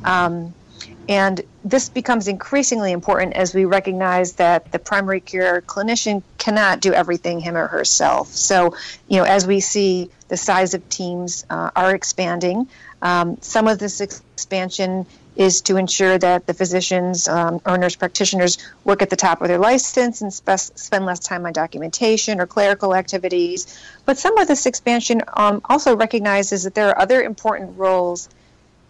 Um, 0.04 0.54
and 1.08 1.40
this 1.64 1.88
becomes 1.88 2.28
increasingly 2.28 2.92
important 2.92 3.34
as 3.34 3.54
we 3.54 3.64
recognize 3.64 4.34
that 4.34 4.70
the 4.72 4.78
primary 4.78 5.20
care 5.20 5.60
clinician 5.62 6.22
cannot 6.38 6.80
do 6.80 6.92
everything 6.92 7.40
him 7.40 7.56
or 7.56 7.66
herself. 7.66 8.28
So, 8.28 8.76
you 9.08 9.18
know, 9.18 9.24
as 9.24 9.46
we 9.46 9.60
see 9.60 10.10
the 10.28 10.36
size 10.36 10.74
of 10.74 10.88
teams 10.88 11.44
uh, 11.50 11.70
are 11.74 11.94
expanding, 11.94 12.68
um, 13.00 13.38
some 13.40 13.66
of 13.66 13.78
this 13.78 14.00
expansion 14.00 15.06
is 15.36 15.60
to 15.62 15.76
ensure 15.76 16.18
that 16.18 16.46
the 16.46 16.54
physicians 16.54 17.28
um, 17.28 17.60
or 17.64 17.78
nurse 17.78 17.96
practitioners 17.96 18.58
work 18.84 19.02
at 19.02 19.10
the 19.10 19.16
top 19.16 19.40
of 19.40 19.48
their 19.48 19.58
license 19.58 20.20
and 20.20 20.32
spe- 20.32 20.76
spend 20.76 21.06
less 21.06 21.20
time 21.20 21.46
on 21.46 21.52
documentation 21.52 22.40
or 22.40 22.46
clerical 22.46 22.94
activities. 22.94 23.78
But 24.04 24.18
some 24.18 24.36
of 24.38 24.48
this 24.48 24.66
expansion 24.66 25.22
um, 25.34 25.62
also 25.68 25.96
recognizes 25.96 26.64
that 26.64 26.74
there 26.74 26.88
are 26.88 26.98
other 26.98 27.22
important 27.22 27.78
roles 27.78 28.28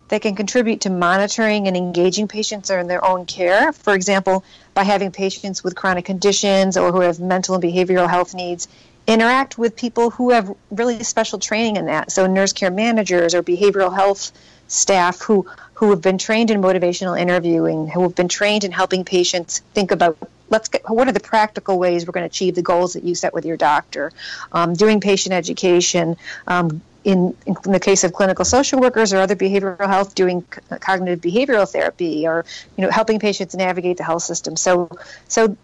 that 0.09 0.21
can 0.21 0.35
contribute 0.35 0.83
to 0.83 0.91
monitoring 0.91 1.69
and 1.69 1.77
engaging 1.77 2.29
patients 2.29 2.69
in 2.71 2.87
their 2.87 3.05
own 3.05 3.25
care. 3.25 3.73
For 3.73 3.95
example, 3.95 4.45
by 4.75 4.83
having 4.85 5.11
patients 5.11 5.65
with 5.65 5.75
chronic 5.75 6.05
conditions 6.05 6.77
or 6.77 6.93
who 6.93 7.01
have 7.01 7.19
mental 7.19 7.55
and 7.55 7.65
behavioral 7.65 8.11
health 8.11 8.35
needs 8.35 8.69
interact 9.07 9.59
with 9.59 9.77
people 9.77 10.11
who 10.11 10.31
have 10.31 10.55
really 10.71 11.03
special 11.03 11.39
training 11.39 11.77
in 11.77 11.87
that. 11.87 12.13
So 12.13 12.27
nurse 12.27 12.53
care 12.53 12.71
managers 12.71 13.35
or 13.35 13.43
behavioral 13.43 13.95
health 13.95 14.33
staff 14.69 15.21
who 15.21 15.47
who 15.83 15.91
have 15.91 16.01
been 16.01 16.17
trained 16.17 16.53
in 16.53 16.61
motivational 16.61 17.21
interviewing, 17.21 17.89
who 17.89 18.03
have 18.03 18.15
been 18.15 18.29
trained 18.29 18.63
in 18.63 18.71
helping 18.71 19.05
patients 19.05 19.63
think 19.75 19.91
about 19.91 20.17
let's 20.49 20.69
get 20.69 20.89
what 20.89 21.09
are 21.09 21.13
the 21.13 21.19
practical 21.19 21.77
ways 21.77 22.07
we're 22.07 22.13
going 22.13 22.23
to 22.23 22.29
achieve 22.29 22.55
the 22.55 22.63
goals 22.63 22.93
that 22.93 23.03
you 23.03 23.17
set 23.17 23.35
with 23.35 23.45
your 23.45 23.57
doctor, 23.57 24.13
um, 24.53 24.75
doing 24.75 25.01
patient 25.01 25.33
education. 25.33 26.17
Um, 26.47 26.83
in, 27.03 27.37
in 27.49 27.73
the 27.73 27.81
case 27.81 28.05
of 28.05 28.13
clinical 28.13 28.45
social 28.45 28.79
workers 28.79 29.13
or 29.13 29.17
other 29.17 29.35
behavioral 29.35 29.89
health, 29.89 30.15
doing 30.15 30.45
c- 30.55 30.77
cognitive 30.79 31.21
behavioral 31.21 31.69
therapy, 31.69 32.29
or 32.29 32.45
you 32.77 32.85
know, 32.85 32.91
helping 32.93 33.19
patients 33.19 33.57
navigate 33.57 33.97
the 33.97 34.05
health 34.05 34.23
system. 34.23 34.55
So, 34.55 34.89
so 35.27 35.57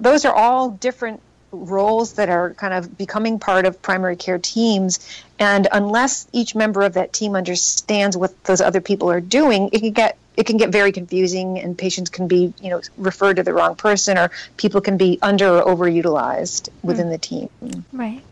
those 0.00 0.24
are 0.24 0.34
all 0.34 0.70
different 0.70 1.20
roles 1.64 2.14
that 2.14 2.28
are 2.28 2.54
kind 2.54 2.74
of 2.74 2.96
becoming 2.96 3.38
part 3.38 3.66
of 3.66 3.80
primary 3.82 4.16
care 4.16 4.38
teams. 4.38 5.22
And 5.38 5.68
unless 5.72 6.26
each 6.32 6.54
member 6.54 6.82
of 6.82 6.94
that 6.94 7.12
team 7.12 7.34
understands 7.34 8.16
what 8.16 8.44
those 8.44 8.60
other 8.60 8.80
people 8.80 9.10
are 9.10 9.20
doing, 9.20 9.70
it 9.72 9.80
can 9.80 9.92
get 9.92 10.16
it 10.36 10.44
can 10.44 10.58
get 10.58 10.70
very 10.70 10.92
confusing 10.92 11.58
and 11.58 11.76
patients 11.76 12.10
can 12.10 12.28
be 12.28 12.52
you 12.60 12.70
know 12.70 12.80
referred 12.96 13.36
to 13.36 13.42
the 13.42 13.52
wrong 13.52 13.74
person 13.74 14.18
or 14.18 14.30
people 14.56 14.80
can 14.80 14.96
be 14.96 15.18
under 15.22 15.58
or 15.58 15.74
overutilized 15.74 16.68
within 16.82 17.06
mm. 17.06 17.12
the 17.12 17.18
team 17.18 17.48
right 17.92 18.22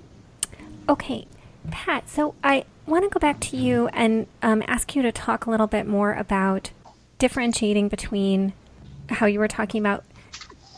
okay 0.89 1.27
pat 1.71 2.09
so 2.09 2.35
i 2.45 2.65
want 2.87 3.05
to 3.05 3.09
go 3.09 3.19
back 3.19 3.41
to 3.41 3.57
you 3.57 3.89
and 3.89 4.27
um, 4.43 4.63
ask 4.67 4.95
you 4.95 5.01
to 5.01 5.11
talk 5.11 5.47
a 5.47 5.51
little 5.51 5.67
bit 5.67 5.87
more 5.87 6.13
about 6.13 6.71
differentiating 7.19 7.89
between 7.89 8.53
how 9.09 9.27
you 9.27 9.39
were 9.39 9.49
talking 9.49 9.81
about 9.81 10.05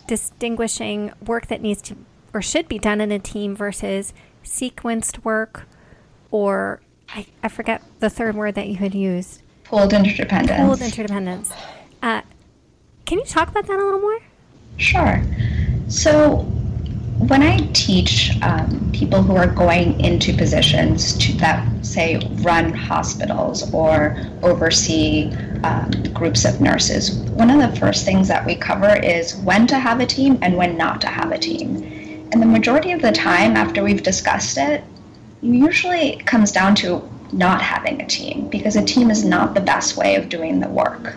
distinguishing 0.06 1.12
work 1.24 1.48
that 1.48 1.60
needs 1.60 1.82
to 1.82 1.96
or 2.36 2.42
should 2.42 2.68
be 2.68 2.78
done 2.78 3.00
in 3.00 3.10
a 3.10 3.18
team 3.18 3.56
versus 3.56 4.12
sequenced 4.44 5.24
work 5.24 5.66
or 6.30 6.82
I, 7.08 7.24
I 7.42 7.48
forget 7.48 7.82
the 8.00 8.10
third 8.10 8.36
word 8.36 8.56
that 8.56 8.68
you 8.68 8.76
had 8.76 8.94
used. 8.94 9.40
Pooled 9.64 9.94
interdependence. 9.94 10.60
Pooled 10.60 10.82
interdependence. 10.82 11.50
Uh, 12.02 12.20
can 13.06 13.18
you 13.20 13.24
talk 13.24 13.48
about 13.48 13.66
that 13.66 13.78
a 13.78 13.82
little 13.82 14.00
more? 14.00 14.18
Sure. 14.76 15.22
So, 15.88 16.40
when 17.28 17.42
I 17.42 17.56
teach 17.72 18.36
um, 18.42 18.90
people 18.92 19.22
who 19.22 19.34
are 19.34 19.46
going 19.46 19.98
into 20.00 20.36
positions 20.36 21.16
to, 21.16 21.32
that, 21.38 21.66
say, 21.86 22.20
run 22.42 22.70
hospitals 22.74 23.72
or 23.72 24.14
oversee 24.42 25.32
um, 25.64 25.90
groups 26.12 26.44
of 26.44 26.60
nurses, 26.60 27.14
one 27.30 27.48
of 27.48 27.70
the 27.70 27.80
first 27.80 28.04
things 28.04 28.28
that 28.28 28.44
we 28.44 28.56
cover 28.56 28.94
is 28.96 29.36
when 29.36 29.66
to 29.68 29.78
have 29.78 30.00
a 30.00 30.06
team 30.06 30.38
and 30.42 30.54
when 30.54 30.76
not 30.76 31.00
to 31.00 31.06
have 31.06 31.32
a 31.32 31.38
team. 31.38 31.95
And 32.32 32.42
the 32.42 32.46
majority 32.46 32.92
of 32.92 33.02
the 33.02 33.12
time, 33.12 33.56
after 33.56 33.82
we've 33.82 34.02
discussed 34.02 34.58
it, 34.58 34.82
usually 35.42 36.14
it 36.14 36.26
comes 36.26 36.52
down 36.52 36.74
to 36.76 37.08
not 37.32 37.60
having 37.60 38.00
a 38.00 38.06
team 38.06 38.48
because 38.48 38.76
a 38.76 38.84
team 38.84 39.10
is 39.10 39.24
not 39.24 39.54
the 39.54 39.60
best 39.60 39.96
way 39.96 40.16
of 40.16 40.28
doing 40.28 40.60
the 40.60 40.68
work. 40.68 41.16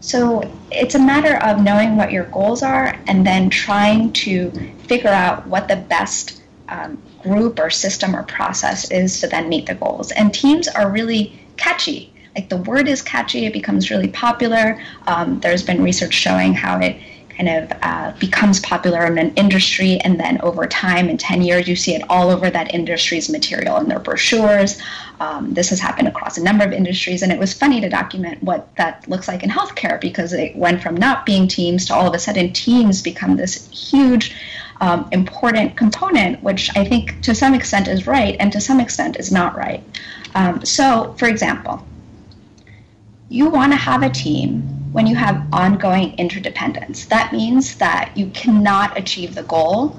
So 0.00 0.48
it's 0.70 0.94
a 0.94 0.98
matter 0.98 1.36
of 1.44 1.62
knowing 1.62 1.96
what 1.96 2.12
your 2.12 2.24
goals 2.24 2.62
are 2.62 2.96
and 3.06 3.26
then 3.26 3.50
trying 3.50 4.12
to 4.12 4.50
figure 4.86 5.10
out 5.10 5.46
what 5.46 5.68
the 5.68 5.76
best 5.76 6.42
um, 6.68 7.02
group 7.22 7.58
or 7.58 7.70
system 7.70 8.14
or 8.14 8.22
process 8.24 8.90
is 8.90 9.20
to 9.20 9.26
then 9.26 9.48
meet 9.48 9.66
the 9.66 9.74
goals. 9.74 10.12
And 10.12 10.32
teams 10.32 10.68
are 10.68 10.90
really 10.90 11.38
catchy. 11.56 12.12
Like 12.34 12.48
the 12.48 12.58
word 12.58 12.86
is 12.86 13.02
catchy, 13.02 13.46
it 13.46 13.52
becomes 13.52 13.90
really 13.90 14.08
popular. 14.08 14.80
Um, 15.06 15.40
there's 15.40 15.62
been 15.62 15.82
research 15.82 16.12
showing 16.12 16.54
how 16.54 16.78
it 16.78 16.96
kind 17.36 17.48
of 17.48 17.78
uh, 17.82 18.12
becomes 18.18 18.60
popular 18.60 19.04
in 19.06 19.18
an 19.18 19.34
industry, 19.34 19.98
and 19.98 20.18
then 20.18 20.40
over 20.40 20.66
time, 20.66 21.08
in 21.08 21.18
10 21.18 21.42
years, 21.42 21.68
you 21.68 21.76
see 21.76 21.94
it 21.94 22.02
all 22.08 22.30
over 22.30 22.48
that 22.50 22.72
industry's 22.74 23.28
material 23.28 23.76
in 23.76 23.88
their 23.88 23.98
brochures. 23.98 24.80
Um, 25.20 25.52
this 25.54 25.68
has 25.70 25.80
happened 25.80 26.08
across 26.08 26.38
a 26.38 26.42
number 26.42 26.64
of 26.64 26.72
industries, 26.72 27.22
and 27.22 27.30
it 27.30 27.38
was 27.38 27.52
funny 27.52 27.80
to 27.80 27.88
document 27.88 28.42
what 28.42 28.74
that 28.76 29.08
looks 29.08 29.28
like 29.28 29.42
in 29.42 29.50
healthcare 29.50 30.00
because 30.00 30.32
it 30.32 30.56
went 30.56 30.82
from 30.82 30.96
not 30.96 31.26
being 31.26 31.46
teams 31.46 31.86
to 31.86 31.94
all 31.94 32.06
of 32.06 32.14
a 32.14 32.18
sudden 32.18 32.52
teams 32.52 33.02
become 33.02 33.36
this 33.36 33.68
huge. 33.68 34.34
Um, 34.78 35.08
important 35.10 35.74
component, 35.74 36.42
which 36.42 36.68
I 36.76 36.84
think 36.84 37.22
to 37.22 37.34
some 37.34 37.54
extent 37.54 37.88
is 37.88 38.06
right 38.06 38.36
and 38.38 38.52
to 38.52 38.60
some 38.60 38.78
extent 38.78 39.16
is 39.18 39.32
not 39.32 39.56
right. 39.56 39.82
Um, 40.34 40.66
so, 40.66 41.14
for 41.18 41.28
example, 41.28 41.82
you 43.30 43.48
want 43.48 43.72
to 43.72 43.76
have 43.78 44.02
a 44.02 44.10
team 44.10 44.75
when 44.92 45.06
you 45.06 45.16
have 45.16 45.46
ongoing 45.52 46.14
interdependence. 46.18 47.06
That 47.06 47.32
means 47.32 47.76
that 47.76 48.12
you 48.16 48.28
cannot 48.30 48.96
achieve 48.98 49.34
the 49.34 49.42
goal 49.42 49.98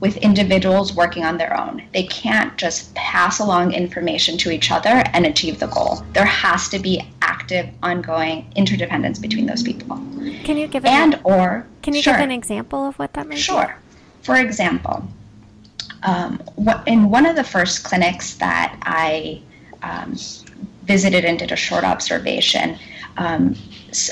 with 0.00 0.16
individuals 0.18 0.94
working 0.94 1.24
on 1.24 1.38
their 1.38 1.58
own. 1.58 1.82
They 1.92 2.02
can't 2.04 2.56
just 2.58 2.94
pass 2.94 3.38
along 3.38 3.72
information 3.72 4.36
to 4.38 4.50
each 4.50 4.70
other 4.70 5.02
and 5.12 5.24
achieve 5.24 5.58
the 5.58 5.68
goal. 5.68 6.02
There 6.12 6.26
has 6.26 6.68
to 6.68 6.78
be 6.78 7.02
active, 7.22 7.68
ongoing 7.82 8.50
interdependence 8.56 9.18
between 9.18 9.46
those 9.46 9.62
people. 9.62 9.96
Can 10.44 10.56
you 10.58 10.66
give 10.66 10.84
an, 10.84 11.14
and 11.14 11.20
or 11.24 11.66
can 11.82 11.94
you 11.94 12.02
sure. 12.02 12.14
give 12.14 12.22
an 12.22 12.30
example 12.30 12.86
of 12.86 12.98
what 12.98 13.14
that 13.14 13.26
means? 13.26 13.40
Sure. 13.40 13.76
For 14.22 14.36
example, 14.36 15.08
um, 16.02 16.42
in 16.86 17.10
one 17.10 17.24
of 17.24 17.36
the 17.36 17.44
first 17.44 17.84
clinics 17.84 18.34
that 18.34 18.76
I 18.82 19.40
um, 19.82 20.14
visited 20.84 21.24
and 21.24 21.38
did 21.38 21.52
a 21.52 21.56
short 21.56 21.84
observation, 21.84 22.78
um, 23.16 23.56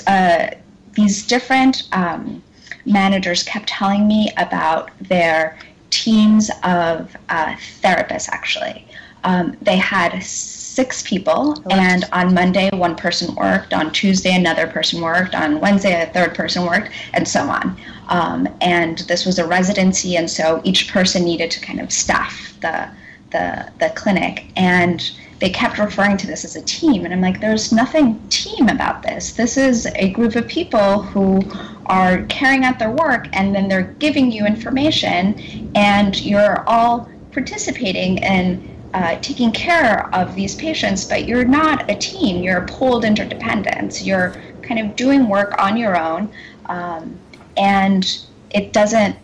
uh, 0.07 0.55
these 0.95 1.27
different 1.27 1.89
um, 1.93 2.43
managers 2.87 3.43
kept 3.43 3.69
telling 3.69 4.07
me 4.07 4.33
about 4.37 4.91
their 5.01 5.59
teams 5.91 6.51
of 6.63 7.17
uh, 7.29 7.55
therapists, 7.83 8.29
actually. 8.29 8.87
Um, 9.25 9.57
they 9.63 9.77
had 9.77 10.23
six 10.23 11.03
people, 11.03 11.63
and 11.71 12.05
on 12.13 12.35
Monday, 12.35 12.69
one 12.75 12.95
person 12.95 13.35
worked. 13.37 13.73
On 13.73 13.91
Tuesday, 13.93 14.35
another 14.35 14.67
person 14.67 15.01
worked. 15.01 15.35
On 15.35 15.61
Wednesday, 15.61 16.03
a 16.03 16.13
third 16.13 16.35
person 16.35 16.67
worked, 16.67 16.91
and 17.15 17.27
so 17.27 17.41
on. 17.41 17.77
Um, 18.09 18.49
and 18.61 18.99
this 19.11 19.25
was 19.25 19.39
a 19.39 19.47
residency, 19.47 20.17
and 20.17 20.29
so 20.29 20.61
each 20.65 20.93
person 20.93 21.25
needed 21.25 21.51
to 21.53 21.61
kind 21.61 21.81
of 21.81 21.91
staff 21.91 22.55
the 22.61 22.89
the, 23.31 23.73
the 23.81 23.91
clinic. 23.97 24.47
And 24.57 25.11
they 25.41 25.51
kept 25.51 25.79
referring 25.79 26.17
to 26.19 26.27
this 26.27 26.45
as 26.45 26.57
a 26.57 26.63
team. 26.63 27.05
And 27.05 27.13
I'm 27.13 27.21
like, 27.21 27.41
there's 27.41 27.73
nothing 27.73 28.21
team 28.29 28.69
about 28.69 29.03
this. 29.03 29.33
This 29.33 29.57
is 29.57 29.87
a 29.95 30.11
group 30.11 30.37
of 30.37 30.47
people 30.47 31.03
who 31.03 31.43
are 31.87 32.23
carrying 32.27 32.65
out 32.65 32.79
their 32.79 32.91
work 32.91 33.27
and 33.33 33.55
then 33.55 33.69
they're 33.69 33.95
giving 33.99 34.31
you 34.31 34.47
information 34.47 35.71
and 35.75 36.21
you're 36.21 36.67
all 36.69 37.09
participating 37.33 38.23
and 38.23 38.71
uh, 38.95 39.19
taking 39.21 39.51
care 39.51 40.09
of 40.15 40.37
these 40.37 40.55
patients, 40.55 41.05
but 41.05 41.27
you're 41.27 41.45
not 41.45 41.91
a 41.91 41.97
team. 41.97 42.43
You're 42.43 42.59
a 42.59 42.67
pooled 42.67 43.05
interdependence. 43.05 44.05
You're 44.05 44.37
kind 44.63 44.79
of 44.79 44.95
doing 44.95 45.29
work 45.29 45.61
on 45.61 45.77
your 45.77 46.01
own, 46.01 46.33
um, 46.67 47.19
and 47.57 48.25
it 48.51 48.73
doesn't 48.73 49.17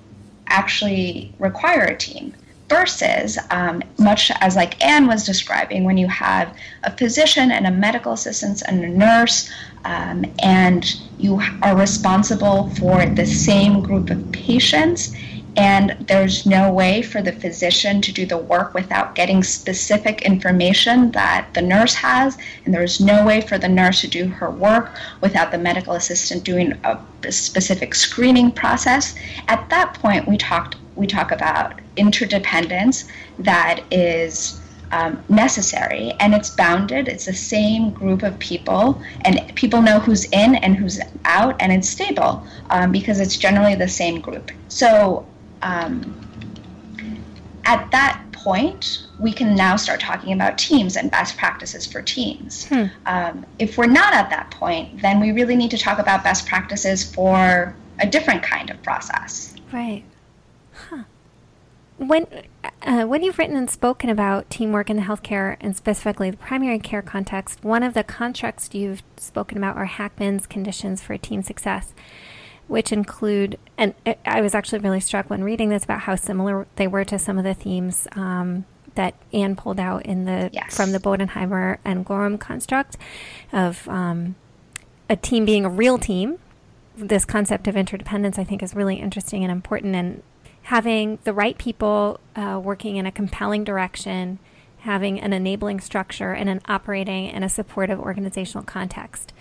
actually 0.49 1.33
require 1.39 1.85
a 1.85 1.97
team 1.97 2.35
versus 2.71 3.37
um, 3.51 3.83
much 3.99 4.31
as 4.41 4.57
like 4.57 4.83
Anne 4.83 5.07
was 5.07 5.27
describing, 5.27 5.85
when 5.85 5.99
you 5.99 6.09
have 6.09 6.57
a 6.85 6.97
physician 6.97 7.51
and 7.51 7.67
a 7.67 7.71
medical 7.71 8.13
assistant 8.13 8.63
and 8.67 8.83
a 8.83 8.89
nurse, 8.89 9.51
um, 9.85 10.25
and 10.43 10.83
you 11.19 11.43
are 11.61 11.77
responsible 11.77 12.71
for 12.81 13.05
the 13.05 13.27
same 13.27 13.83
group 13.83 14.09
of 14.09 14.33
patients, 14.33 15.15
and 15.57 15.97
there's 16.07 16.47
no 16.47 16.73
way 16.73 17.03
for 17.03 17.21
the 17.21 17.33
physician 17.33 18.01
to 18.01 18.13
do 18.13 18.25
the 18.25 18.39
work 18.39 18.73
without 18.73 19.17
getting 19.17 19.43
specific 19.43 20.23
information 20.23 21.11
that 21.11 21.49
the 21.55 21.61
nurse 21.61 21.95
has, 21.95 22.39
and 22.65 22.73
there's 22.73 23.01
no 23.01 23.27
way 23.27 23.41
for 23.41 23.59
the 23.59 23.69
nurse 23.69 24.01
to 24.03 24.09
do 24.09 24.29
her 24.29 24.49
work 24.49 24.93
without 25.21 25.51
the 25.51 25.59
medical 25.59 25.95
assistant 25.95 26.45
doing 26.45 26.73
a 26.85 26.97
specific 27.33 27.97
screening 27.97 28.53
process. 28.53 29.17
At 29.49 29.69
that 29.71 29.95
point, 29.95 30.29
we 30.29 30.37
talked 30.39 30.77
we 31.01 31.07
talk 31.07 31.33
about 31.33 31.81
interdependence 31.97 33.09
that 33.39 33.83
is 33.91 34.61
um, 34.93 35.25
necessary 35.31 36.13
and 36.21 36.35
it's 36.35 36.51
bounded. 36.51 37.09
It's 37.09 37.25
the 37.25 37.33
same 37.33 37.91
group 37.91 38.23
of 38.23 38.39
people, 38.39 39.01
and 39.23 39.53
people 39.55 39.81
know 39.81 39.99
who's 39.99 40.27
in 40.27 40.57
and 40.57 40.77
who's 40.77 41.01
out, 41.25 41.57
and 41.61 41.73
it's 41.73 41.89
stable 41.89 42.47
um, 42.69 42.93
because 42.93 43.19
it's 43.19 43.37
generally 43.37 43.75
the 43.75 43.89
same 43.89 44.21
group. 44.21 44.51
So 44.69 45.27
um, 45.63 46.15
at 47.65 47.91
that 47.93 48.23
point, 48.33 49.07
we 49.19 49.33
can 49.33 49.55
now 49.55 49.77
start 49.77 50.01
talking 50.01 50.35
about 50.35 50.59
teams 50.59 50.97
and 50.97 51.11
best 51.11 51.39
practices 51.39 51.87
for 51.87 52.03
teams. 52.03 52.67
Hmm. 52.67 52.87
Um, 53.07 53.47
if 53.59 53.79
we're 53.79 53.87
not 53.87 54.13
at 54.13 54.29
that 54.31 54.51
point, 54.51 55.01
then 55.01 55.19
we 55.19 55.33
really 55.33 55.57
need 55.57 55.71
to 55.71 55.79
talk 55.79 55.99
about 55.99 56.25
best 56.25 56.47
practices 56.47 57.03
for 57.03 57.75
a 58.01 58.07
different 58.07 58.43
kind 58.43 58.69
of 58.69 58.83
process. 58.83 59.55
Right 59.73 60.05
when 61.99 62.27
uh, 62.83 63.05
when 63.05 63.23
you've 63.23 63.39
written 63.39 63.57
and 63.57 63.71
spoken 63.71 64.09
about 64.09 64.49
teamwork 64.49 64.89
in 64.89 64.97
the 64.97 65.03
healthcare 65.03 65.57
and 65.61 65.77
specifically 65.77 66.31
the 66.31 66.37
primary 66.37 66.79
care 66.79 67.03
context, 67.03 67.63
one 67.63 67.83
of 67.83 67.95
the 67.95 68.03
constructs 68.03 68.71
you've 68.73 69.03
spoken 69.17 69.59
about 69.59 69.77
are 69.77 69.85
Hackman's 69.85 70.47
conditions 70.47 71.03
for 71.03 71.17
team 71.19 71.43
success. 71.43 71.93
which 72.71 72.93
include, 72.93 73.59
and 73.77 73.95
I 74.25 74.41
was 74.41 74.55
actually 74.55 74.79
really 74.79 75.01
struck 75.01 75.29
when 75.29 75.43
reading 75.43 75.71
this 75.71 75.83
about 75.83 76.03
how 76.03 76.15
similar 76.15 76.69
they 76.77 76.87
were 76.87 77.05
to 77.05 77.19
some 77.19 77.37
of 77.37 77.43
the 77.43 77.53
themes 77.53 78.07
um, 78.13 78.65
that 78.95 79.15
Anne 79.33 79.57
pulled 79.57 79.81
out 79.81 80.07
in 80.07 80.25
the 80.25 80.51
yes. 80.53 80.77
from 80.77 80.93
the 80.93 81.01
Bodenheimer 81.01 81.79
and 81.85 82.07
Ghorob 82.07 82.39
construct 82.39 82.97
of 83.53 83.89
um, 83.89 84.37
a 85.09 85.17
team 85.17 85.45
being 85.45 85.65
a 85.65 85.69
real 85.69 85.99
team. 85.99 86.39
This 86.97 87.25
concept 87.25 87.67
of 87.67 87.77
interdependence, 87.77 88.39
I 88.39 88.45
think, 88.45 88.63
is 88.63 88.73
really 88.73 88.97
interesting 88.97 89.43
and 89.43 89.51
important, 89.51 89.97
and 89.97 90.23
having 90.71 91.19
the 91.25 91.33
right 91.33 91.59
people 91.59 92.21
uh, 92.37 92.61
working 92.63 92.95
in 92.95 93.05
a 93.05 93.11
compelling 93.11 93.65
direction, 93.65 94.39
having 94.79 95.21
an 95.21 95.33
enabling 95.33 95.81
structure, 95.81 96.33
and 96.33 96.49
an 96.49 96.61
operating 96.67 97.27
in 97.27 97.43
a 97.43 97.49
supportive 97.49 97.99
organizational 97.99 98.63
context, 98.63 99.33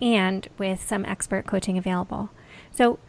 and 0.00 0.46
with 0.58 0.80
some 0.80 1.04
expert 1.04 1.44
coaching 1.44 1.76
available. 1.76 2.30
So, 2.70 3.00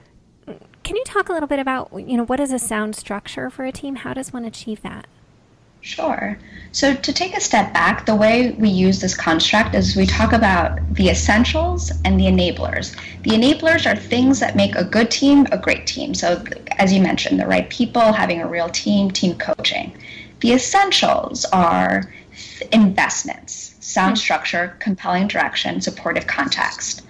can 0.82 0.96
you 0.96 1.04
talk 1.04 1.30
a 1.30 1.34
little 1.34 1.48
bit 1.48 1.60
about 1.60 1.92
you 1.94 2.18
know 2.18 2.26
what 2.26 2.40
is 2.40 2.52
a 2.52 2.58
sound 2.58 2.96
structure 2.96 3.52
for 3.52 3.64
a 3.64 3.72
team? 3.72 3.98
How 3.98 4.16
does 4.16 4.34
one 4.34 4.44
achieve 4.44 4.82
that? 4.82 5.06
Sure. 5.82 6.38
So, 6.72 6.94
to 6.94 7.14
take 7.14 7.36
a 7.36 7.42
step 7.42 7.74
back, 7.74 8.06
the 8.06 8.16
way 8.16 8.52
we 8.52 8.70
use 8.70 9.00
this 9.00 9.16
construct 9.16 9.74
is 9.74 9.96
we 9.96 10.06
talk 10.06 10.34
about 10.34 10.80
the 10.94 11.10
essentials 11.10 11.92
and 12.04 12.20
the 12.20 12.26
enablers. 12.26 12.96
The 13.24 13.32
enablers 13.32 13.90
are 13.92 13.96
things 13.96 14.40
that 14.40 14.56
make 14.56 14.76
a 14.76 14.84
good 14.84 15.10
team 15.10 15.48
a 15.52 15.58
great 15.58 15.88
team. 15.88 16.14
So, 16.14 16.44
as 16.78 16.94
you 16.94 17.02
mentioned, 17.02 17.40
the 17.40 17.48
right 17.48 17.70
people, 17.70 18.12
having 18.12 18.42
a 18.42 18.48
real 18.48 18.70
team, 18.70 19.12
team 19.12 19.38
coaching. 19.38 19.98
The 20.42 20.54
essentials 20.54 21.46
are 21.46 22.12
investments, 22.72 23.76
sound 23.80 24.18
hmm. 24.18 24.22
structure, 24.22 24.76
compelling 24.80 25.28
direction, 25.28 25.82
supportive 25.82 26.28
context. 26.28 27.04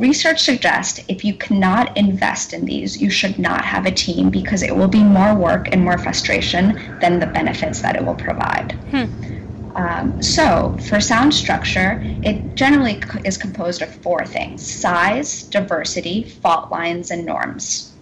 Research 0.00 0.40
suggests 0.40 0.98
if 1.08 1.26
you 1.26 1.34
cannot 1.34 1.94
invest 1.94 2.54
in 2.54 2.64
these, 2.64 3.02
you 3.02 3.10
should 3.10 3.38
not 3.38 3.62
have 3.66 3.84
a 3.84 3.90
team 3.90 4.30
because 4.30 4.62
it 4.62 4.74
will 4.74 4.88
be 4.88 5.04
more 5.04 5.34
work 5.34 5.68
and 5.72 5.84
more 5.84 5.98
frustration 5.98 6.98
than 7.02 7.20
the 7.20 7.26
benefits 7.26 7.82
that 7.82 7.96
it 7.96 8.04
will 8.06 8.14
provide. 8.14 8.72
Hmm. 8.92 9.76
Um, 9.76 10.22
so, 10.22 10.74
for 10.88 11.02
sound 11.02 11.34
structure, 11.34 12.00
it 12.22 12.54
generally 12.54 13.02
is 13.26 13.36
composed 13.36 13.82
of 13.82 13.94
four 13.96 14.24
things 14.24 14.66
size, 14.66 15.42
diversity, 15.42 16.24
fault 16.24 16.70
lines, 16.70 17.10
and 17.10 17.26
norms. 17.26 17.92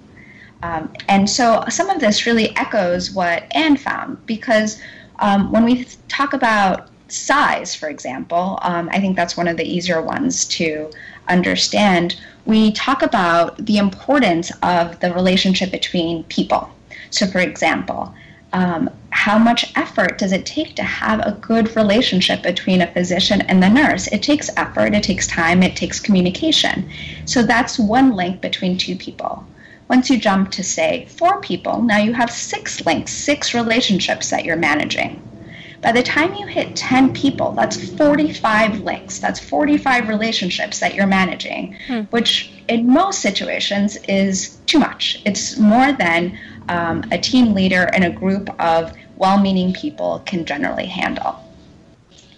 Um, 0.63 0.93
and 1.09 1.29
so, 1.29 1.65
some 1.69 1.91
of 1.91 1.99
this 1.99 2.27
really 2.27 2.57
echoes 2.57 3.11
what 3.11 3.45
Anne 3.51 3.77
found 3.77 4.25
because 4.25 4.81
um, 5.19 5.51
when 5.51 5.65
we 5.65 5.85
talk 6.07 6.33
about 6.33 6.91
size, 7.09 7.75
for 7.75 7.89
example, 7.89 8.59
um, 8.63 8.89
I 8.93 9.01
think 9.01 9.17
that's 9.17 9.37
one 9.37 9.49
of 9.49 9.57
the 9.57 9.65
easier 9.65 10.03
ones 10.03 10.47
to 10.47 10.91
understand, 11.29 12.17
we 12.45 12.73
talk 12.73 13.03
about 13.03 13.65
the 13.65 13.79
importance 13.79 14.51
of 14.63 14.99
the 15.01 15.13
relationship 15.13 15.71
between 15.71 16.25
people. 16.25 16.71
So, 17.11 17.27
for 17.27 17.41
example, 17.41 18.15
um, 18.53 18.89
how 19.11 19.39
much 19.39 19.73
effort 19.77 20.17
does 20.19 20.33
it 20.33 20.47
take 20.47 20.75
to 20.77 20.83
have 20.83 21.21
a 21.21 21.33
good 21.33 21.75
relationship 21.77 22.43
between 22.43 22.81
a 22.81 22.93
physician 22.93 23.43
and 23.43 23.63
the 23.63 23.69
nurse? 23.69 24.07
It 24.09 24.23
takes 24.23 24.51
effort, 24.57 24.95
it 24.95 25.03
takes 25.03 25.27
time, 25.27 25.63
it 25.63 25.77
takes 25.77 26.01
communication. 26.01 26.91
So, 27.27 27.43
that's 27.43 27.79
one 27.79 28.15
link 28.15 28.41
between 28.41 28.79
two 28.79 28.97
people. 28.97 29.45
Once 29.89 30.11
you 30.11 30.19
jump 30.19 30.51
to, 30.51 30.63
say, 30.63 31.07
four 31.17 31.41
people, 31.41 31.83
now 31.83 31.97
you 31.99 32.13
have 32.13 32.31
six 32.31 32.85
links, 32.85 33.13
six 33.13 33.55
relationships 33.55 34.29
that 34.31 34.45
you're 34.45 34.57
managing. 34.57 35.23
By 35.81 35.93
the 35.93 36.03
time 36.03 36.35
you 36.35 36.47
hit 36.47 36.75
10 36.75 37.13
people, 37.13 37.53
that's 37.53 37.91
45 37.91 38.81
links, 38.81 39.19
that's 39.21 39.39
45 39.39 40.09
relationships 40.09 40.81
that 40.81 40.95
you're 40.95 41.07
managing, 41.07 41.77
hmm. 41.87 42.01
which 42.11 42.53
in 42.67 42.93
most 42.93 43.21
situations 43.21 43.97
is 44.09 44.57
too 44.67 44.81
much. 44.81 45.23
It's 45.25 45.57
more 45.57 45.93
than 45.93 46.37
um, 46.69 47.05
a 47.13 47.19
team 47.19 47.55
leader 47.55 47.89
and 47.93 48.05
a 48.05 48.11
group 48.11 48.51
of 48.61 48.93
well 49.17 49.39
meaning 49.39 49.73
people 49.73 50.23
can 50.27 50.45
generally 50.45 50.87
handle. 50.87 51.45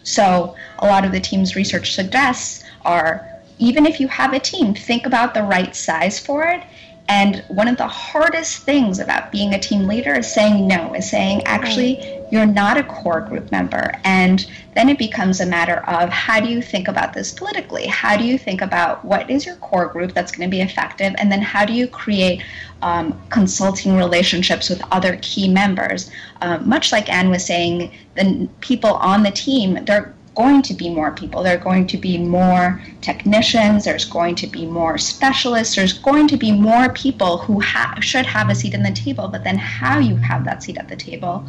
So, 0.02 0.54
a 0.78 0.86
lot 0.86 1.04
of 1.04 1.12
the 1.12 1.20
team's 1.20 1.56
research 1.56 1.94
suggests 1.94 2.64
are 2.84 3.26
even 3.58 3.84
if 3.84 4.00
you 4.00 4.08
have 4.08 4.32
a 4.32 4.40
team, 4.40 4.74
think 4.74 5.04
about 5.06 5.34
the 5.34 5.42
right 5.42 5.76
size 5.76 6.18
for 6.18 6.44
it 6.44 6.62
and 7.10 7.42
one 7.48 7.66
of 7.66 7.76
the 7.76 7.88
hardest 7.88 8.58
things 8.62 9.00
about 9.00 9.32
being 9.32 9.52
a 9.52 9.58
team 9.58 9.88
leader 9.88 10.14
is 10.14 10.32
saying 10.32 10.68
no, 10.68 10.94
is 10.94 11.10
saying, 11.10 11.42
actually, 11.42 12.19
you're 12.30 12.46
not 12.46 12.76
a 12.76 12.84
core 12.84 13.20
group 13.20 13.50
member. 13.50 13.92
And 14.04 14.50
then 14.74 14.88
it 14.88 14.98
becomes 14.98 15.40
a 15.40 15.46
matter 15.46 15.78
of 15.88 16.08
how 16.10 16.40
do 16.40 16.48
you 16.48 16.62
think 16.62 16.88
about 16.88 17.12
this 17.12 17.32
politically? 17.32 17.86
How 17.86 18.16
do 18.16 18.24
you 18.24 18.38
think 18.38 18.62
about 18.62 19.04
what 19.04 19.28
is 19.28 19.44
your 19.44 19.56
core 19.56 19.88
group 19.88 20.14
that's 20.14 20.32
going 20.32 20.48
to 20.48 20.50
be 20.50 20.60
effective? 20.60 21.14
And 21.18 21.30
then 21.30 21.42
how 21.42 21.64
do 21.64 21.72
you 21.72 21.88
create 21.88 22.42
um, 22.82 23.20
consulting 23.30 23.96
relationships 23.96 24.70
with 24.70 24.82
other 24.92 25.18
key 25.22 25.48
members? 25.48 26.10
Um, 26.40 26.68
much 26.68 26.92
like 26.92 27.10
Anne 27.10 27.30
was 27.30 27.44
saying, 27.44 27.92
the 28.14 28.48
people 28.60 28.94
on 28.94 29.22
the 29.22 29.30
team, 29.30 29.84
they're 29.84 30.14
going 30.34 30.62
to 30.62 30.74
be 30.74 30.88
more 30.88 31.10
people. 31.10 31.42
There 31.42 31.56
are 31.56 31.60
going 31.62 31.86
to 31.88 31.96
be 31.96 32.18
more 32.18 32.80
technicians. 33.00 33.84
There's 33.84 34.04
going 34.04 34.34
to 34.36 34.46
be 34.46 34.66
more 34.66 34.98
specialists. 34.98 35.74
There's 35.74 35.92
going 35.92 36.28
to 36.28 36.36
be 36.36 36.52
more 36.52 36.92
people 36.92 37.38
who 37.38 37.60
ha- 37.60 37.98
should 38.00 38.26
have 38.26 38.48
a 38.48 38.54
seat 38.54 38.74
in 38.74 38.82
the 38.82 38.92
table. 38.92 39.28
But 39.28 39.44
then, 39.44 39.58
how 39.58 39.98
you 39.98 40.16
have 40.16 40.44
that 40.44 40.62
seat 40.62 40.78
at 40.78 40.88
the 40.88 40.96
table 40.96 41.48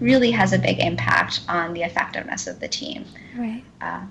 really 0.00 0.30
has 0.30 0.52
a 0.52 0.58
big 0.58 0.80
impact 0.80 1.40
on 1.48 1.72
the 1.74 1.82
effectiveness 1.82 2.46
of 2.46 2.60
the 2.60 2.68
team. 2.68 3.04
Right. 3.36 3.62
Uh, 3.80 4.02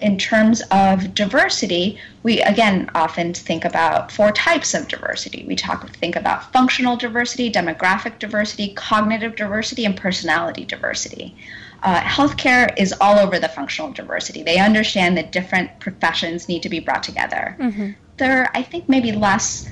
in 0.00 0.16
terms 0.16 0.62
of 0.70 1.14
diversity, 1.14 1.98
we 2.22 2.40
again 2.40 2.90
often 2.94 3.34
think 3.34 3.66
about 3.66 4.10
four 4.10 4.32
types 4.32 4.72
of 4.72 4.88
diversity. 4.88 5.44
We 5.46 5.56
talk 5.56 5.88
think 5.96 6.16
about 6.16 6.50
functional 6.52 6.96
diversity, 6.96 7.52
demographic 7.52 8.18
diversity, 8.18 8.72
cognitive 8.72 9.36
diversity, 9.36 9.84
and 9.84 9.94
personality 9.94 10.64
diversity 10.64 11.36
uh, 11.82 12.00
healthcare 12.00 12.72
is 12.78 12.94
all 13.00 13.18
over 13.18 13.38
the 13.38 13.48
functional 13.48 13.92
diversity. 13.92 14.42
They 14.42 14.58
understand 14.58 15.16
that 15.16 15.32
different 15.32 15.80
professions 15.80 16.48
need 16.48 16.62
to 16.62 16.68
be 16.68 16.80
brought 16.80 17.02
together. 17.02 17.56
Mm-hmm. 17.58 17.90
They're, 18.18 18.50
I 18.54 18.62
think, 18.62 18.88
maybe 18.88 19.12
less. 19.12 19.68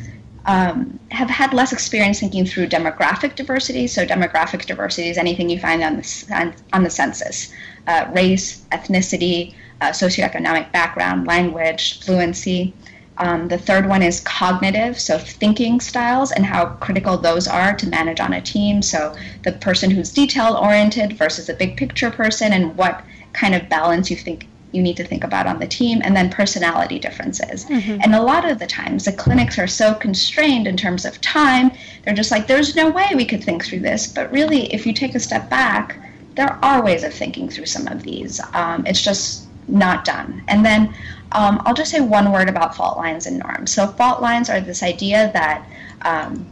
Um, 0.47 0.99
have 1.11 1.29
had 1.29 1.53
less 1.53 1.75
experience 1.75 2.21
thinking 2.21 2.47
through 2.47 2.69
demographic 2.69 3.35
diversity. 3.37 3.87
So, 3.87 4.07
demographic 4.07 4.65
diversity 4.65 5.11
is 5.11 5.19
anything 5.19 5.51
you 5.51 5.59
find 5.59 5.83
on 5.83 5.97
the 5.97 6.55
on 6.73 6.85
the 6.85 6.91
census: 6.91 7.53
uh, 7.87 8.07
race, 8.15 8.65
ethnicity, 8.73 9.55
uh, 9.83 9.89
socioeconomic 9.89 10.73
background, 10.73 11.27
language, 11.27 12.01
fluency. 12.03 12.73
Um, 13.19 13.49
the 13.49 13.59
third 13.59 13.89
one 13.89 14.03
is 14.03 14.21
cognitive, 14.21 14.99
so 14.99 15.19
thinking 15.19 15.81
styles 15.81 16.33
and 16.33 16.47
how 16.47 16.67
critical 16.81 17.19
those 17.19 17.49
are 17.49 17.75
to 17.77 17.89
manage 17.89 18.21
on 18.21 18.33
a 18.33 18.41
team. 18.41 18.81
So 18.83 19.15
the 19.43 19.53
person 19.53 19.91
who's 19.91 20.13
detail 20.13 20.55
oriented 20.55 21.19
versus 21.19 21.49
a 21.49 21.55
big 21.55 21.77
picture 21.77 22.11
person, 22.11 22.53
and 22.53 22.77
what 22.77 23.05
kind 23.33 23.55
of 23.55 23.69
balance 23.69 24.11
you 24.11 24.17
think 24.17 24.47
you 24.73 24.83
need 24.83 24.97
to 24.99 25.05
think 25.05 25.25
about 25.25 25.47
on 25.47 25.59
the 25.59 25.67
team, 25.67 26.01
and 26.05 26.15
then 26.15 26.31
personality 26.31 26.99
differences. 26.99 27.65
Mm-hmm. 27.65 28.03
And 28.03 28.15
a 28.15 28.23
lot 28.23 28.49
of 28.49 28.59
the 28.59 28.67
times, 28.67 29.05
the 29.05 29.13
clinics 29.13 29.59
are 29.59 29.67
so 29.67 29.95
constrained 29.95 30.67
in 30.67 30.77
terms 30.77 31.05
of 31.05 31.21
time, 31.21 31.71
they're 32.05 32.15
just 32.15 32.31
like, 32.31 32.47
there's 32.47 32.77
no 32.77 32.91
way 32.91 33.09
we 33.15 33.25
could 33.25 33.43
think 33.43 33.65
through 33.65 33.81
this. 33.81 34.07
But 34.07 34.31
really, 34.31 34.73
if 34.73 34.87
you 34.87 34.93
take 34.93 35.15
a 35.15 35.21
step 35.21 35.49
back, 35.49 35.99
there 36.35 36.59
are 36.63 36.83
ways 36.83 37.03
of 37.03 37.13
thinking 37.13 37.49
through 37.49 37.67
some 37.67 37.89
of 37.89 38.03
these. 38.03 38.41
Um, 38.55 38.87
it's 38.87 39.01
just 39.03 39.47
not 39.67 40.05
done. 40.05 40.43
And 40.49 40.65
then 40.65 40.95
um, 41.33 41.63
I'll 41.65 41.75
just 41.75 41.91
say 41.91 42.01
one 42.01 42.33
word 42.33 42.49
about 42.49 42.75
fault 42.75 42.97
lines 42.97 43.27
and 43.27 43.39
norms. 43.39 43.73
So, 43.73 43.87
fault 43.87 44.23
lines 44.23 44.49
are 44.49 44.61
this 44.61 44.83
idea 44.83 45.31
that, 45.35 45.69
um, 46.03 46.47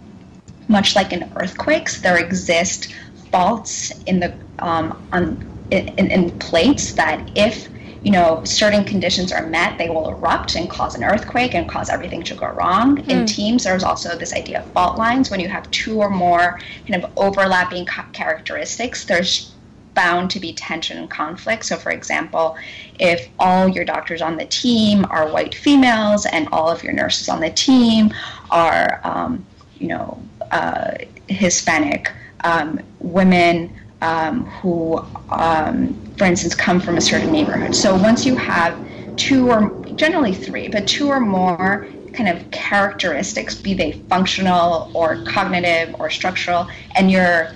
much 0.69 0.95
like 0.97 1.13
in 1.13 1.31
earthquakes, 1.37 2.01
there 2.01 2.19
exist 2.19 2.95
faults 3.31 3.93
in 4.05 4.21
the 4.21 4.35
um, 4.59 5.01
on 5.13 5.45
in, 5.71 6.11
in 6.11 6.39
plates 6.39 6.93
that 6.93 7.31
if 7.35 7.69
you 8.03 8.11
know 8.11 8.43
certain 8.45 8.85
conditions 8.85 9.33
are 9.33 9.47
met, 9.47 9.79
they 9.79 9.89
will 9.89 10.11
erupt 10.11 10.55
and 10.57 10.69
cause 10.69 10.95
an 10.95 11.05
earthquake 11.05 11.55
and 11.55 11.69
cause 11.69 11.89
everything 11.89 12.23
to 12.25 12.35
go 12.35 12.49
wrong. 12.49 12.97
Mm. 12.97 13.09
In 13.09 13.19
hmm. 13.21 13.25
teams, 13.25 13.65
there's 13.65 13.83
also 13.83 14.17
this 14.17 14.35
idea 14.35 14.61
of 14.61 14.71
fault 14.73 14.99
lines. 14.99 15.31
When 15.31 15.41
you 15.41 15.49
have 15.49 15.71
two 15.71 15.99
or 15.99 16.11
more 16.11 16.61
kind 16.87 17.03
of 17.03 17.11
overlapping 17.17 17.87
characteristics, 18.13 19.05
there's 19.05 19.53
bound 19.97 20.31
to 20.31 20.39
be 20.39 20.53
tension 20.53 20.99
and 20.99 21.11
conflict. 21.11 21.65
So, 21.65 21.77
for 21.77 21.91
example, 21.91 22.57
if 23.01 23.29
all 23.41 23.67
your 23.69 23.85
doctors 23.85 24.23
on 24.23 24.37
the 24.37 24.45
team 24.45 25.05
are 25.11 25.29
white 25.29 25.55
females 25.55 26.27
and 26.27 26.49
all 26.53 26.69
of 26.71 26.85
your 26.85 26.93
nurses 26.93 27.29
on 27.29 27.41
the 27.41 27.51
team 27.51 28.15
are, 28.51 29.01
um, 29.03 29.45
you 29.81 29.89
know, 29.89 30.23
uh, 30.53 30.93
Hispanic 31.29 32.13
um, 32.45 32.79
women 33.01 33.75
um, 34.03 34.45
who, 34.45 34.99
um, 35.31 35.99
for 36.17 36.25
instance, 36.25 36.55
come 36.55 36.79
from 36.79 36.99
a 36.99 37.01
certain 37.01 37.33
neighborhood. 37.33 37.75
So, 37.75 37.97
once 37.97 38.25
you 38.25 38.37
have 38.37 38.79
two 39.17 39.51
or 39.51 39.71
generally 39.97 40.35
three, 40.35 40.69
but 40.69 40.87
two 40.87 41.09
or 41.09 41.21
more 41.21 41.89
kind 42.13 42.29
of 42.29 42.51
characteristics, 42.51 43.55
be 43.55 43.75
they 43.75 43.93
functional 44.11 44.91
or 44.95 45.25
cognitive 45.25 45.95
or 45.99 46.11
structural, 46.11 46.69
and 46.95 47.11
you're 47.11 47.51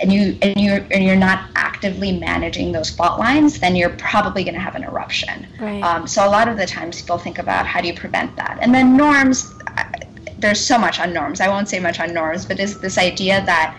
and 0.00 0.12
you 0.12 0.36
and 0.42 0.60
you 0.60 0.72
and 0.90 1.04
you're 1.04 1.16
not 1.16 1.50
actively 1.54 2.18
managing 2.18 2.72
those 2.72 2.90
fault 2.90 3.18
lines, 3.18 3.58
then 3.60 3.76
you're 3.76 3.90
probably 3.90 4.44
going 4.44 4.54
to 4.54 4.60
have 4.60 4.74
an 4.74 4.84
eruption. 4.84 5.46
Right. 5.60 5.82
Um, 5.82 6.06
so 6.06 6.26
a 6.26 6.30
lot 6.30 6.48
of 6.48 6.56
the 6.56 6.66
times 6.66 7.00
people 7.00 7.18
think 7.18 7.38
about 7.38 7.66
how 7.66 7.80
do 7.80 7.88
you 7.88 7.94
prevent 7.94 8.34
that, 8.36 8.58
and 8.60 8.74
then 8.74 8.96
norms. 8.96 9.54
there's 10.38 10.60
so 10.60 10.76
much 10.76 11.00
on 11.00 11.12
norms. 11.12 11.40
I 11.40 11.48
won't 11.48 11.68
say 11.68 11.78
much 11.78 11.98
on 11.98 12.12
norms, 12.12 12.44
but 12.44 12.60
is 12.60 12.78
this 12.80 12.98
idea 12.98 13.44
that 13.46 13.78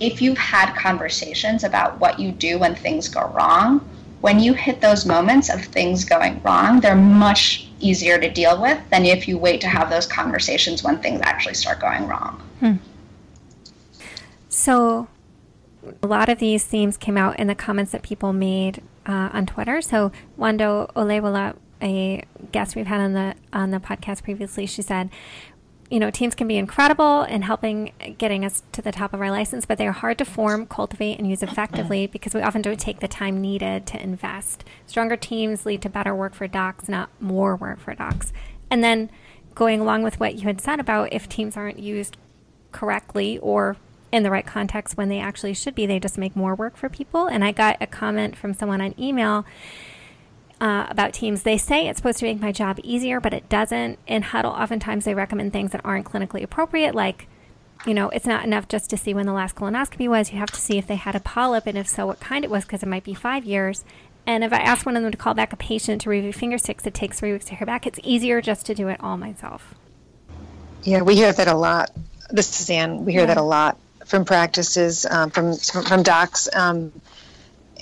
if 0.00 0.22
you've 0.22 0.38
had 0.38 0.74
conversations 0.74 1.64
about 1.64 1.98
what 1.98 2.18
you 2.18 2.30
do 2.30 2.58
when 2.58 2.74
things 2.74 3.08
go 3.08 3.26
wrong, 3.28 3.80
when 4.20 4.38
you 4.40 4.52
hit 4.52 4.80
those 4.80 5.06
moments 5.06 5.48
of 5.48 5.64
things 5.64 6.04
going 6.04 6.40
wrong, 6.42 6.80
they're 6.80 6.96
much 6.96 7.68
easier 7.80 8.18
to 8.18 8.30
deal 8.30 8.60
with 8.60 8.78
than 8.90 9.04
if 9.04 9.28
you 9.28 9.38
wait 9.38 9.60
to 9.60 9.68
have 9.68 9.90
those 9.90 10.06
conversations 10.06 10.82
when 10.82 10.98
things 10.98 11.20
actually 11.22 11.54
start 11.54 11.80
going 11.80 12.06
wrong. 12.06 12.42
Hmm. 12.60 12.74
So, 14.48 15.06
a 16.02 16.06
lot 16.06 16.28
of 16.28 16.38
these 16.38 16.64
themes 16.64 16.96
came 16.96 17.16
out 17.16 17.38
in 17.38 17.46
the 17.46 17.54
comments 17.54 17.92
that 17.92 18.02
people 18.02 18.32
made 18.32 18.82
uh, 19.06 19.30
on 19.32 19.46
Twitter. 19.46 19.80
So, 19.80 20.12
Wando 20.38 20.92
Olewala, 20.92 21.56
a 21.80 22.24
guest 22.52 22.76
we've 22.76 22.86
had 22.86 23.00
on 23.00 23.12
the 23.12 23.34
on 23.52 23.70
the 23.70 23.78
podcast 23.78 24.22
previously, 24.22 24.66
she 24.66 24.82
said, 24.82 25.10
you 25.90 25.98
know, 25.98 26.10
teams 26.10 26.34
can 26.34 26.46
be 26.46 26.58
incredible 26.58 27.22
in 27.22 27.42
helping 27.42 27.92
getting 28.18 28.44
us 28.44 28.62
to 28.72 28.82
the 28.82 28.92
top 28.92 29.14
of 29.14 29.20
our 29.20 29.30
license, 29.30 29.64
but 29.64 29.78
they're 29.78 29.92
hard 29.92 30.18
to 30.18 30.24
form, 30.24 30.66
cultivate, 30.66 31.18
and 31.18 31.28
use 31.28 31.42
effectively 31.42 32.06
because 32.12 32.34
we 32.34 32.42
often 32.42 32.60
don't 32.60 32.80
take 32.80 33.00
the 33.00 33.08
time 33.08 33.40
needed 33.40 33.86
to 33.86 34.02
invest. 34.02 34.64
Stronger 34.86 35.16
teams 35.16 35.64
lead 35.64 35.80
to 35.82 35.88
better 35.88 36.14
work 36.14 36.34
for 36.34 36.46
docs, 36.46 36.88
not 36.88 37.08
more 37.20 37.56
work 37.56 37.80
for 37.80 37.94
docs. 37.94 38.32
And 38.70 38.84
then 38.84 39.10
going 39.54 39.80
along 39.80 40.02
with 40.02 40.20
what 40.20 40.34
you 40.34 40.42
had 40.42 40.60
said 40.60 40.78
about 40.78 41.12
if 41.12 41.28
teams 41.28 41.56
aren't 41.56 41.78
used 41.78 42.16
correctly 42.70 43.38
or 43.38 43.76
in 44.10 44.22
the 44.22 44.30
right 44.30 44.46
context 44.46 44.96
when 44.96 45.08
they 45.08 45.20
actually 45.20 45.54
should 45.54 45.74
be, 45.74 45.86
they 45.86 46.00
just 46.00 46.18
make 46.18 46.34
more 46.34 46.54
work 46.54 46.76
for 46.76 46.88
people. 46.88 47.26
And 47.26 47.44
I 47.44 47.52
got 47.52 47.76
a 47.80 47.86
comment 47.86 48.36
from 48.36 48.54
someone 48.54 48.80
on 48.80 48.94
email 48.98 49.44
uh, 50.60 50.86
about 50.88 51.12
teams. 51.12 51.42
They 51.42 51.58
say 51.58 51.88
it's 51.88 51.98
supposed 51.98 52.18
to 52.18 52.24
make 52.24 52.40
my 52.40 52.52
job 52.52 52.80
easier, 52.82 53.20
but 53.20 53.34
it 53.34 53.48
doesn't. 53.48 53.98
In 54.06 54.22
Huddle, 54.22 54.52
oftentimes 54.52 55.04
they 55.04 55.14
recommend 55.14 55.52
things 55.52 55.72
that 55.72 55.82
aren't 55.84 56.06
clinically 56.06 56.42
appropriate, 56.42 56.94
like, 56.94 57.28
you 57.86 57.94
know, 57.94 58.08
it's 58.08 58.26
not 58.26 58.44
enough 58.44 58.66
just 58.66 58.90
to 58.90 58.96
see 58.96 59.14
when 59.14 59.26
the 59.26 59.32
last 59.32 59.54
colonoscopy 59.54 60.08
was. 60.08 60.32
You 60.32 60.38
have 60.38 60.50
to 60.50 60.60
see 60.60 60.78
if 60.78 60.86
they 60.86 60.96
had 60.96 61.14
a 61.14 61.20
polyp, 61.20 61.66
and 61.66 61.78
if 61.78 61.86
so, 61.86 62.06
what 62.06 62.18
kind 62.18 62.44
it 62.44 62.50
was, 62.50 62.64
because 62.64 62.82
it 62.82 62.88
might 62.88 63.04
be 63.04 63.14
five 63.14 63.44
years. 63.44 63.84
And 64.26 64.42
if 64.42 64.52
I 64.52 64.58
ask 64.58 64.84
one 64.84 64.96
of 64.96 65.02
them 65.02 65.12
to 65.12 65.18
call 65.18 65.34
back 65.34 65.52
a 65.52 65.56
patient 65.56 66.02
to 66.02 66.10
review 66.10 66.32
finger 66.32 66.58
sticks, 66.58 66.84
it 66.86 66.92
takes 66.92 67.20
three 67.20 67.32
weeks 67.32 67.44
to 67.46 67.54
hear 67.54 67.66
back. 67.66 67.86
It's 67.86 68.00
easier 68.02 68.42
just 68.42 68.66
to 68.66 68.74
do 68.74 68.88
it 68.88 68.98
all 69.00 69.16
myself. 69.16 69.74
Yeah, 70.82 71.02
we 71.02 71.14
hear 71.14 71.32
that 71.32 71.46
a 71.46 71.54
lot. 71.54 71.90
This 72.30 72.60
is 72.60 72.68
Anne. 72.68 73.04
We 73.04 73.12
hear 73.12 73.22
yeah. 73.22 73.26
that 73.26 73.36
a 73.36 73.42
lot 73.42 73.78
from 74.08 74.24
practices, 74.24 75.06
um, 75.06 75.30
from, 75.30 75.54
from 75.54 76.02
docs, 76.02 76.48
um, 76.54 76.92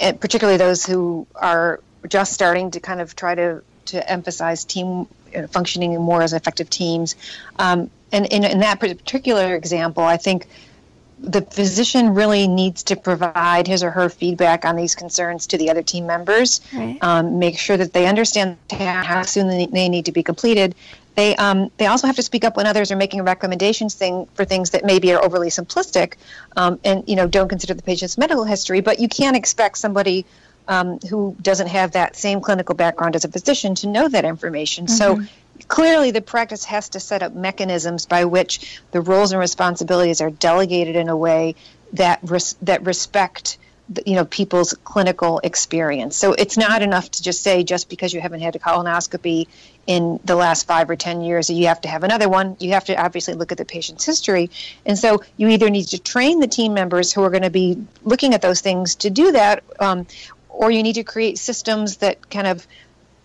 and 0.01 0.21
particularly 0.21 0.59
those 0.59 0.85
who 0.85 1.27
are 1.35 1.81
just 2.09 2.33
starting 2.33 2.73
to 2.73 2.81
kind 2.81 3.01
of 3.01 3.17
try 3.17 3.35
to 3.35 3.62
to 3.87 4.11
emphasize 4.11 4.65
team 4.65 5.07
uh, 5.35 5.47
functioning 5.47 5.99
more 6.01 6.21
as 6.21 6.33
effective 6.33 6.69
teams. 6.69 7.15
Um, 7.59 7.91
and 8.12 8.27
in, 8.27 8.45
in 8.45 8.61
that 8.61 8.81
particular 8.81 9.55
example, 9.55 10.03
I 10.03 10.17
think 10.17 10.47
the 11.19 11.43
physician 11.43 12.15
really 12.15 12.47
needs 12.47 12.83
to 12.85 12.97
provide 12.97 13.67
his 13.67 13.83
or 13.83 13.91
her 13.91 14.09
feedback 14.09 14.65
on 14.65 14.77
these 14.77 14.95
concerns 14.95 15.47
to 15.47 15.59
the 15.59 15.71
other 15.71 15.83
team 15.83 16.07
members. 16.07 16.61
Right. 16.75 16.99
Um, 17.01 17.39
make 17.39 17.59
sure 17.59 17.77
that 17.77 17.93
they 17.93 18.07
understand 18.07 18.59
how 18.71 19.23
soon 19.23 19.71
they 19.71 19.89
need 19.89 20.07
to 20.07 20.12
be 20.12 20.23
completed. 20.23 20.75
They 21.16 21.35
um, 21.37 21.70
they 21.79 21.87
also 21.87 22.07
have 22.07 22.16
to 22.16 22.22
speak 22.22 22.44
up 22.44 22.57
when 22.57 22.66
others 22.66 22.92
are 22.92 22.96
making 22.96 23.22
recommendations 23.22 23.94
thing 23.94 24.29
for 24.35 24.44
things 24.44 24.70
that 24.70 24.85
maybe 24.85 25.12
are 25.14 25.24
overly 25.24 25.48
simplistic, 25.48 26.14
um, 26.57 26.79
and 26.85 27.09
you 27.09 27.16
know 27.16 27.26
don't 27.26 27.48
consider 27.48 27.74
the 27.74 27.83
patient's 27.83 28.18
medical 28.18 28.44
history. 28.44 28.81
But 28.81 29.00
you 29.00 29.09
can't 29.09 29.37
expect 29.37 29.79
somebody 29.79 30.26
um, 30.68 30.98
who 31.00 31.35
doesn't 31.40 31.68
have 31.68 31.92
that 31.92 32.16
same 32.16 32.40
clinical 32.40 32.74
background 32.74 33.16
as 33.16 33.24
a 33.24 33.29
physician 33.29 33.74
to 33.76 33.88
know 33.88 34.09
that 34.09 34.24
information. 34.24 34.87
Mm-hmm. 34.87 35.22
So 35.22 35.29
clearly 35.68 36.11
the 36.11 36.20
practice 36.20 36.64
has 36.64 36.90
to 36.90 37.00
set 37.00 37.22
up 37.22 37.35
mechanisms 37.35 38.07
by 38.07 38.26
which 38.26 38.81
the 38.90 39.00
roles 39.00 39.33
and 39.33 39.40
responsibilities 39.40 40.20
are 40.20 40.31
delegated 40.31 40.96
in 40.96 41.09
a 41.09 41.16
way 41.16 41.55
that 41.94 42.20
res- 42.22 42.57
that 42.62 42.85
respect 42.85 43.59
you 44.05 44.14
know 44.14 44.25
people's 44.25 44.75
clinical 44.85 45.40
experience 45.44 46.16
so 46.16 46.33
it's 46.33 46.57
not 46.57 46.83
enough 46.83 47.11
to 47.11 47.22
just 47.22 47.42
say 47.42 47.62
just 47.62 47.88
because 47.88 48.12
you 48.12 48.20
haven't 48.20 48.40
had 48.40 48.57
a 48.57 48.59
colonoscopy 48.59 49.46
in 49.87 50.18
the 50.25 50.35
last 50.35 50.66
five 50.66 50.90
or 50.90 50.96
ten 50.96 51.20
years 51.20 51.46
that 51.46 51.55
you 51.55 51.68
have 51.68 51.81
to 51.81 51.88
have 51.88 52.03
another 52.03 52.29
one 52.29 52.57
you 52.59 52.72
have 52.72 52.85
to 52.85 53.01
obviously 53.01 53.35
look 53.35 53.53
at 53.53 53.59
the 53.59 53.64
patient's 53.64 54.05
history 54.05 54.51
and 54.85 54.99
so 54.99 55.22
you 55.37 55.49
either 55.49 55.70
need 55.70 55.85
to 55.85 55.99
train 55.99 56.40
the 56.40 56.49
team 56.49 56.75
members 56.75 57.12
who 57.12 57.22
are 57.22 57.31
going 57.31 57.44
to 57.44 57.51
be 57.51 57.81
looking 58.03 58.35
at 58.35 58.42
those 58.42 58.61
things 58.61 58.96
to 58.96 59.09
do 59.09 59.31
that 59.33 59.62
um, 59.79 60.05
or 60.49 60.70
you 60.70 60.83
need 60.83 60.94
to 60.94 61.05
create 61.05 61.38
systems 61.38 61.99
that 61.99 62.29
kind 62.29 62.46
of 62.46 62.66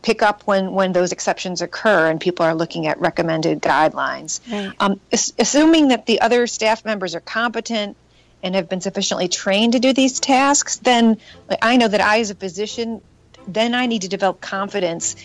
pick 0.01 0.21
up 0.21 0.43
when, 0.43 0.71
when 0.71 0.93
those 0.93 1.11
exceptions 1.11 1.61
occur 1.61 2.09
and 2.09 2.19
people 2.19 2.45
are 2.45 2.55
looking 2.55 2.87
at 2.87 2.99
recommended 2.99 3.61
guidelines. 3.61 4.39
Right. 4.51 4.73
Um, 4.79 4.99
assuming 5.11 5.89
that 5.89 6.05
the 6.05 6.21
other 6.21 6.47
staff 6.47 6.83
members 6.85 7.15
are 7.15 7.19
competent 7.19 7.95
and 8.43 8.55
have 8.55 8.69
been 8.69 8.81
sufficiently 8.81 9.27
trained 9.27 9.73
to 9.73 9.79
do 9.79 9.93
these 9.93 10.19
tasks, 10.19 10.77
then 10.77 11.17
I 11.61 11.77
know 11.77 11.87
that 11.87 12.01
I, 12.01 12.19
as 12.19 12.31
a 12.31 12.35
physician, 12.35 13.01
then 13.47 13.73
I 13.73 13.85
need 13.85 14.03
to 14.03 14.07
develop 14.07 14.41
confidence 14.41 15.15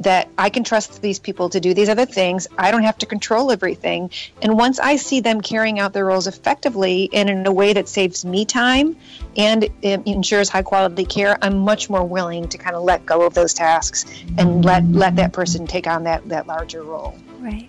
that 0.00 0.28
I 0.38 0.50
can 0.50 0.64
trust 0.64 1.02
these 1.02 1.18
people 1.18 1.48
to 1.50 1.60
do 1.60 1.74
these 1.74 1.88
other 1.88 2.06
things. 2.06 2.46
I 2.56 2.70
don't 2.70 2.84
have 2.84 2.98
to 2.98 3.06
control 3.06 3.50
everything. 3.50 4.10
And 4.40 4.56
once 4.56 4.78
I 4.78 4.96
see 4.96 5.20
them 5.20 5.40
carrying 5.40 5.80
out 5.80 5.92
their 5.92 6.04
roles 6.04 6.26
effectively 6.26 7.10
and 7.12 7.28
in 7.28 7.46
a 7.46 7.52
way 7.52 7.72
that 7.72 7.88
saves 7.88 8.24
me 8.24 8.44
time 8.44 8.96
and 9.36 9.64
um, 9.64 10.02
ensures 10.06 10.48
high 10.48 10.62
quality 10.62 11.04
care, 11.04 11.36
I'm 11.42 11.58
much 11.58 11.90
more 11.90 12.04
willing 12.04 12.48
to 12.48 12.58
kind 12.58 12.76
of 12.76 12.82
let 12.82 13.04
go 13.06 13.26
of 13.26 13.34
those 13.34 13.54
tasks 13.54 14.04
and 14.36 14.64
let 14.64 14.84
let 14.92 15.16
that 15.16 15.32
person 15.32 15.66
take 15.66 15.86
on 15.86 16.04
that 16.04 16.28
that 16.28 16.46
larger 16.46 16.82
role. 16.82 17.18
Right. 17.40 17.68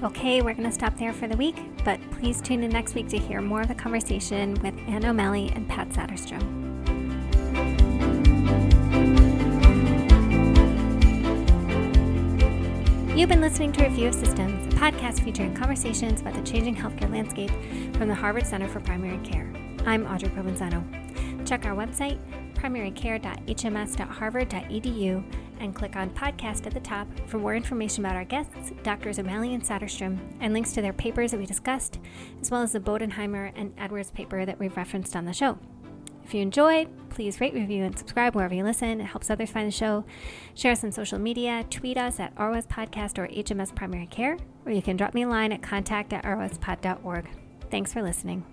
Okay, 0.00 0.42
we're 0.42 0.54
going 0.54 0.68
to 0.68 0.70
stop 0.70 0.96
there 0.96 1.12
for 1.12 1.26
the 1.26 1.36
week, 1.36 1.56
but 1.84 1.98
please 2.12 2.40
tune 2.40 2.62
in 2.62 2.70
next 2.70 2.94
week 2.94 3.08
to 3.08 3.18
hear 3.18 3.40
more 3.40 3.62
of 3.62 3.68
the 3.68 3.74
conversation 3.74 4.54
with 4.62 4.72
Anne 4.86 5.04
O'Malley 5.04 5.50
and 5.56 5.68
Pat 5.68 5.88
Satterstrom. 5.88 6.68
You've 13.18 13.28
been 13.28 13.40
listening 13.40 13.72
to 13.72 13.82
Review 13.82 14.06
of 14.06 14.14
Systems, 14.14 14.72
a 14.72 14.76
podcast 14.76 15.24
featuring 15.24 15.52
conversations 15.52 16.20
about 16.20 16.34
the 16.34 16.42
changing 16.42 16.76
healthcare 16.76 17.10
landscape 17.10 17.50
from 17.96 18.06
the 18.06 18.14
Harvard 18.14 18.46
Center 18.46 18.68
for 18.68 18.78
Primary 18.78 19.18
Care. 19.26 19.52
I'm 19.84 20.06
Audrey 20.06 20.28
Provenzano. 20.28 20.84
Check 21.44 21.66
our 21.66 21.74
website, 21.74 22.20
primarycare.hms.harvard.edu, 22.54 25.24
and 25.60 25.74
click 25.74 25.96
on 25.96 26.10
podcast 26.10 26.66
at 26.66 26.74
the 26.74 26.80
top 26.80 27.06
for 27.26 27.38
more 27.38 27.54
information 27.54 28.04
about 28.04 28.16
our 28.16 28.24
guests, 28.24 28.72
Drs. 28.82 29.18
O'Malley 29.18 29.54
and 29.54 29.62
Satterstrom, 29.62 30.18
and 30.40 30.52
links 30.52 30.72
to 30.72 30.82
their 30.82 30.92
papers 30.92 31.30
that 31.30 31.38
we 31.38 31.46
discussed, 31.46 31.98
as 32.40 32.50
well 32.50 32.62
as 32.62 32.72
the 32.72 32.80
Bodenheimer 32.80 33.52
and 33.56 33.72
Edwards 33.78 34.10
paper 34.10 34.44
that 34.44 34.58
we've 34.58 34.76
referenced 34.76 35.16
on 35.16 35.24
the 35.24 35.32
show. 35.32 35.58
If 36.24 36.34
you 36.34 36.42
enjoyed, 36.42 36.88
please 37.08 37.40
rate, 37.40 37.54
review, 37.54 37.84
and 37.84 37.98
subscribe 37.98 38.34
wherever 38.34 38.54
you 38.54 38.62
listen. 38.62 39.00
It 39.00 39.06
helps 39.06 39.30
others 39.30 39.50
find 39.50 39.66
the 39.66 39.72
show. 39.72 40.04
Share 40.54 40.72
us 40.72 40.84
on 40.84 40.92
social 40.92 41.18
media. 41.18 41.64
Tweet 41.70 41.96
us 41.96 42.20
at 42.20 42.34
ROS 42.38 42.66
Podcast 42.66 43.16
or 43.18 43.26
HMS 43.28 43.74
Primary 43.74 44.06
Care, 44.06 44.36
or 44.66 44.72
you 44.72 44.82
can 44.82 44.98
drop 44.98 45.14
me 45.14 45.22
a 45.22 45.28
line 45.28 45.52
at 45.52 45.62
contact 45.62 46.12
at 46.12 46.24
rospod.org. 46.24 47.26
Thanks 47.70 47.94
for 47.94 48.02
listening. 48.02 48.44